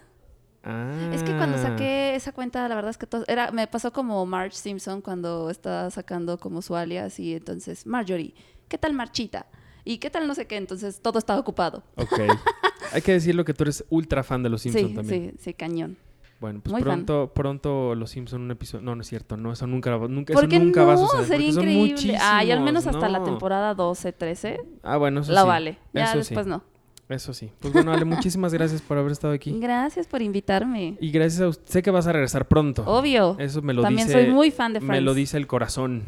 Es 1.12 1.24
que 1.24 1.36
cuando 1.36 1.58
Ah. 1.58 1.62
saqué 1.62 2.14
esa 2.16 2.34
cuenta, 2.34 2.68
la 2.68 2.76
verdad 2.76 2.92
es 2.92 2.98
que 2.98 3.08
todo, 3.08 3.24
era, 3.28 3.52
me 3.52 3.66
pasó 3.68 3.92
como 3.92 4.24
Marge 4.28 4.56
Simpson 4.56 5.02
cuando 5.02 5.50
estaba 5.50 5.90
sacando 5.90 6.38
como 6.38 6.62
su 6.62 6.76
alias 6.76 7.20
y 7.20 7.34
entonces, 7.36 7.88
Marjorie, 7.88 8.36
¿qué 8.68 8.78
tal 8.78 8.94
Marchita? 8.94 9.48
¿Y 9.84 9.98
qué 9.98 10.12
tal 10.12 10.28
no 10.28 10.36
sé 10.36 10.46
qué? 10.46 10.58
Entonces 10.58 11.02
todo 11.02 11.18
estaba 11.18 11.40
ocupado. 11.40 11.84
Ok. 11.96 12.14
Hay 12.94 13.02
que 13.02 13.14
decirlo 13.14 13.44
que 13.44 13.54
tú 13.56 13.64
eres 13.64 13.84
ultra 13.90 14.22
fan 14.24 14.44
de 14.44 14.50
los 14.50 14.62
Simpsons 14.62 14.90
sí, 14.90 14.96
también. 14.96 15.32
sí, 15.38 15.44
sí, 15.46 15.54
cañón. 15.56 15.98
Bueno, 16.42 16.60
pues 16.64 16.72
Muy 16.74 16.82
fan. 16.82 17.06
pronto, 17.06 17.32
pronto 17.34 17.94
los 17.94 18.10
Simpsons 18.10 18.42
un 18.42 18.50
episodio. 18.50 18.84
No, 18.84 18.96
no 18.96 19.02
es 19.04 19.08
cierto. 19.08 19.38
No, 19.38 19.54
eso 19.54 19.68
nunca, 19.68 19.96
nunca, 19.96 20.34
¿Por 20.34 20.46
eso 20.46 20.50
qué 20.50 20.60
nunca 20.60 20.82
no? 20.82 20.88
va 20.88 20.94
a 20.96 20.98
suceder. 20.98 21.26
Sería 21.28 21.50
increíble. 21.50 22.18
Ah, 22.20 22.44
y 22.44 22.50
al 22.50 22.62
menos 22.62 22.88
hasta 22.88 23.08
la 23.10 23.24
temporada 23.24 23.76
12, 23.76 24.12
13. 24.12 24.60
Ah, 24.82 24.98
bueno, 24.98 25.22
eso 25.22 25.32
Lo 25.34 25.42
sí. 25.44 25.48
vale. 25.48 25.78
Ya 25.94 26.06
eso 26.06 26.18
después 26.18 26.46
sí. 26.46 26.50
no. 26.50 26.64
Eso 27.10 27.34
sí. 27.34 27.52
Pues 27.60 27.74
bueno, 27.74 27.94
Ale, 27.94 28.06
muchísimas 28.06 28.54
gracias 28.54 28.82
por 28.82 28.98
haber 28.98 29.12
estado 29.12 29.34
aquí. 29.34 29.52
Gracias 29.60 30.08
por 30.08 30.22
invitarme. 30.24 30.98
Y 31.00 31.12
gracias 31.12 31.42
a 31.42 31.48
usted. 31.50 31.64
Sé 31.68 31.84
que 31.84 31.92
vas 31.92 32.08
a 32.08 32.12
regresar 32.14 32.48
pronto. 32.48 32.86
Obvio. 32.88 33.36
Eso 33.38 33.62
me 33.62 33.74
lo 33.74 33.84
También 33.84 34.08
dice. 34.08 34.24
soy 34.24 34.34
muy 34.34 34.50
fan 34.50 34.74
de 34.74 34.80
Friends. 34.80 34.92
Me 34.92 35.02
lo 35.02 35.14
dice 35.14 35.38
el 35.38 35.46
corazón. 35.46 36.04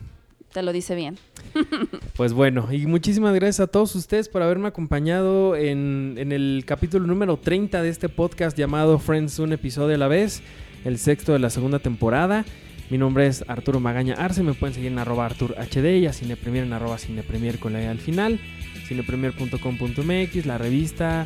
Te 0.51 0.63
lo 0.63 0.71
dice 0.71 0.95
bien. 0.95 1.17
Pues 2.15 2.33
bueno, 2.33 2.67
y 2.71 2.85
muchísimas 2.85 3.33
gracias 3.33 3.61
a 3.61 3.67
todos 3.67 3.95
ustedes 3.95 4.29
por 4.29 4.41
haberme 4.41 4.67
acompañado 4.67 5.55
en, 5.55 6.15
en 6.17 6.31
el 6.31 6.63
capítulo 6.65 7.07
número 7.07 7.37
30 7.37 7.81
de 7.81 7.89
este 7.89 8.09
podcast 8.09 8.57
llamado 8.57 8.99
Friends 8.99 9.39
un 9.39 9.53
episodio 9.53 9.95
a 9.95 9.97
la 9.97 10.07
vez, 10.07 10.41
el 10.85 10.97
sexto 10.97 11.33
de 11.33 11.39
la 11.39 11.49
segunda 11.49 11.79
temporada. 11.79 12.45
Mi 12.89 12.97
nombre 12.97 13.27
es 13.27 13.43
Arturo 13.47 13.79
Magaña 13.79 14.13
Arce, 14.15 14.43
me 14.43 14.53
pueden 14.53 14.75
seguir 14.75 14.91
en 14.91 14.99
arroba 14.99 15.25
arturhd 15.25 15.85
y 15.85 16.05
a 16.05 16.13
Cinepremier 16.13 16.65
en 16.65 16.73
arroba 16.73 16.97
cinepremier 16.97 17.57
con 17.57 17.73
la 17.73 17.81
E 17.81 17.87
al 17.87 17.97
final, 17.97 18.39
cinepremier.com.mx, 18.87 20.45
la 20.45 20.57
revista, 20.57 21.25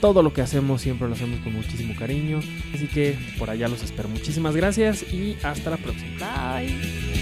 todo 0.00 0.22
lo 0.22 0.32
que 0.32 0.42
hacemos 0.42 0.82
siempre 0.82 1.08
lo 1.08 1.14
hacemos 1.14 1.40
con 1.40 1.54
muchísimo 1.54 1.94
cariño, 1.98 2.40
así 2.72 2.86
que 2.86 3.16
por 3.38 3.50
allá 3.50 3.68
los 3.68 3.82
espero. 3.82 4.08
Muchísimas 4.08 4.54
gracias 4.54 5.02
y 5.12 5.36
hasta 5.42 5.70
la 5.70 5.78
próxima. 5.78 6.10
Bye. 6.18 7.13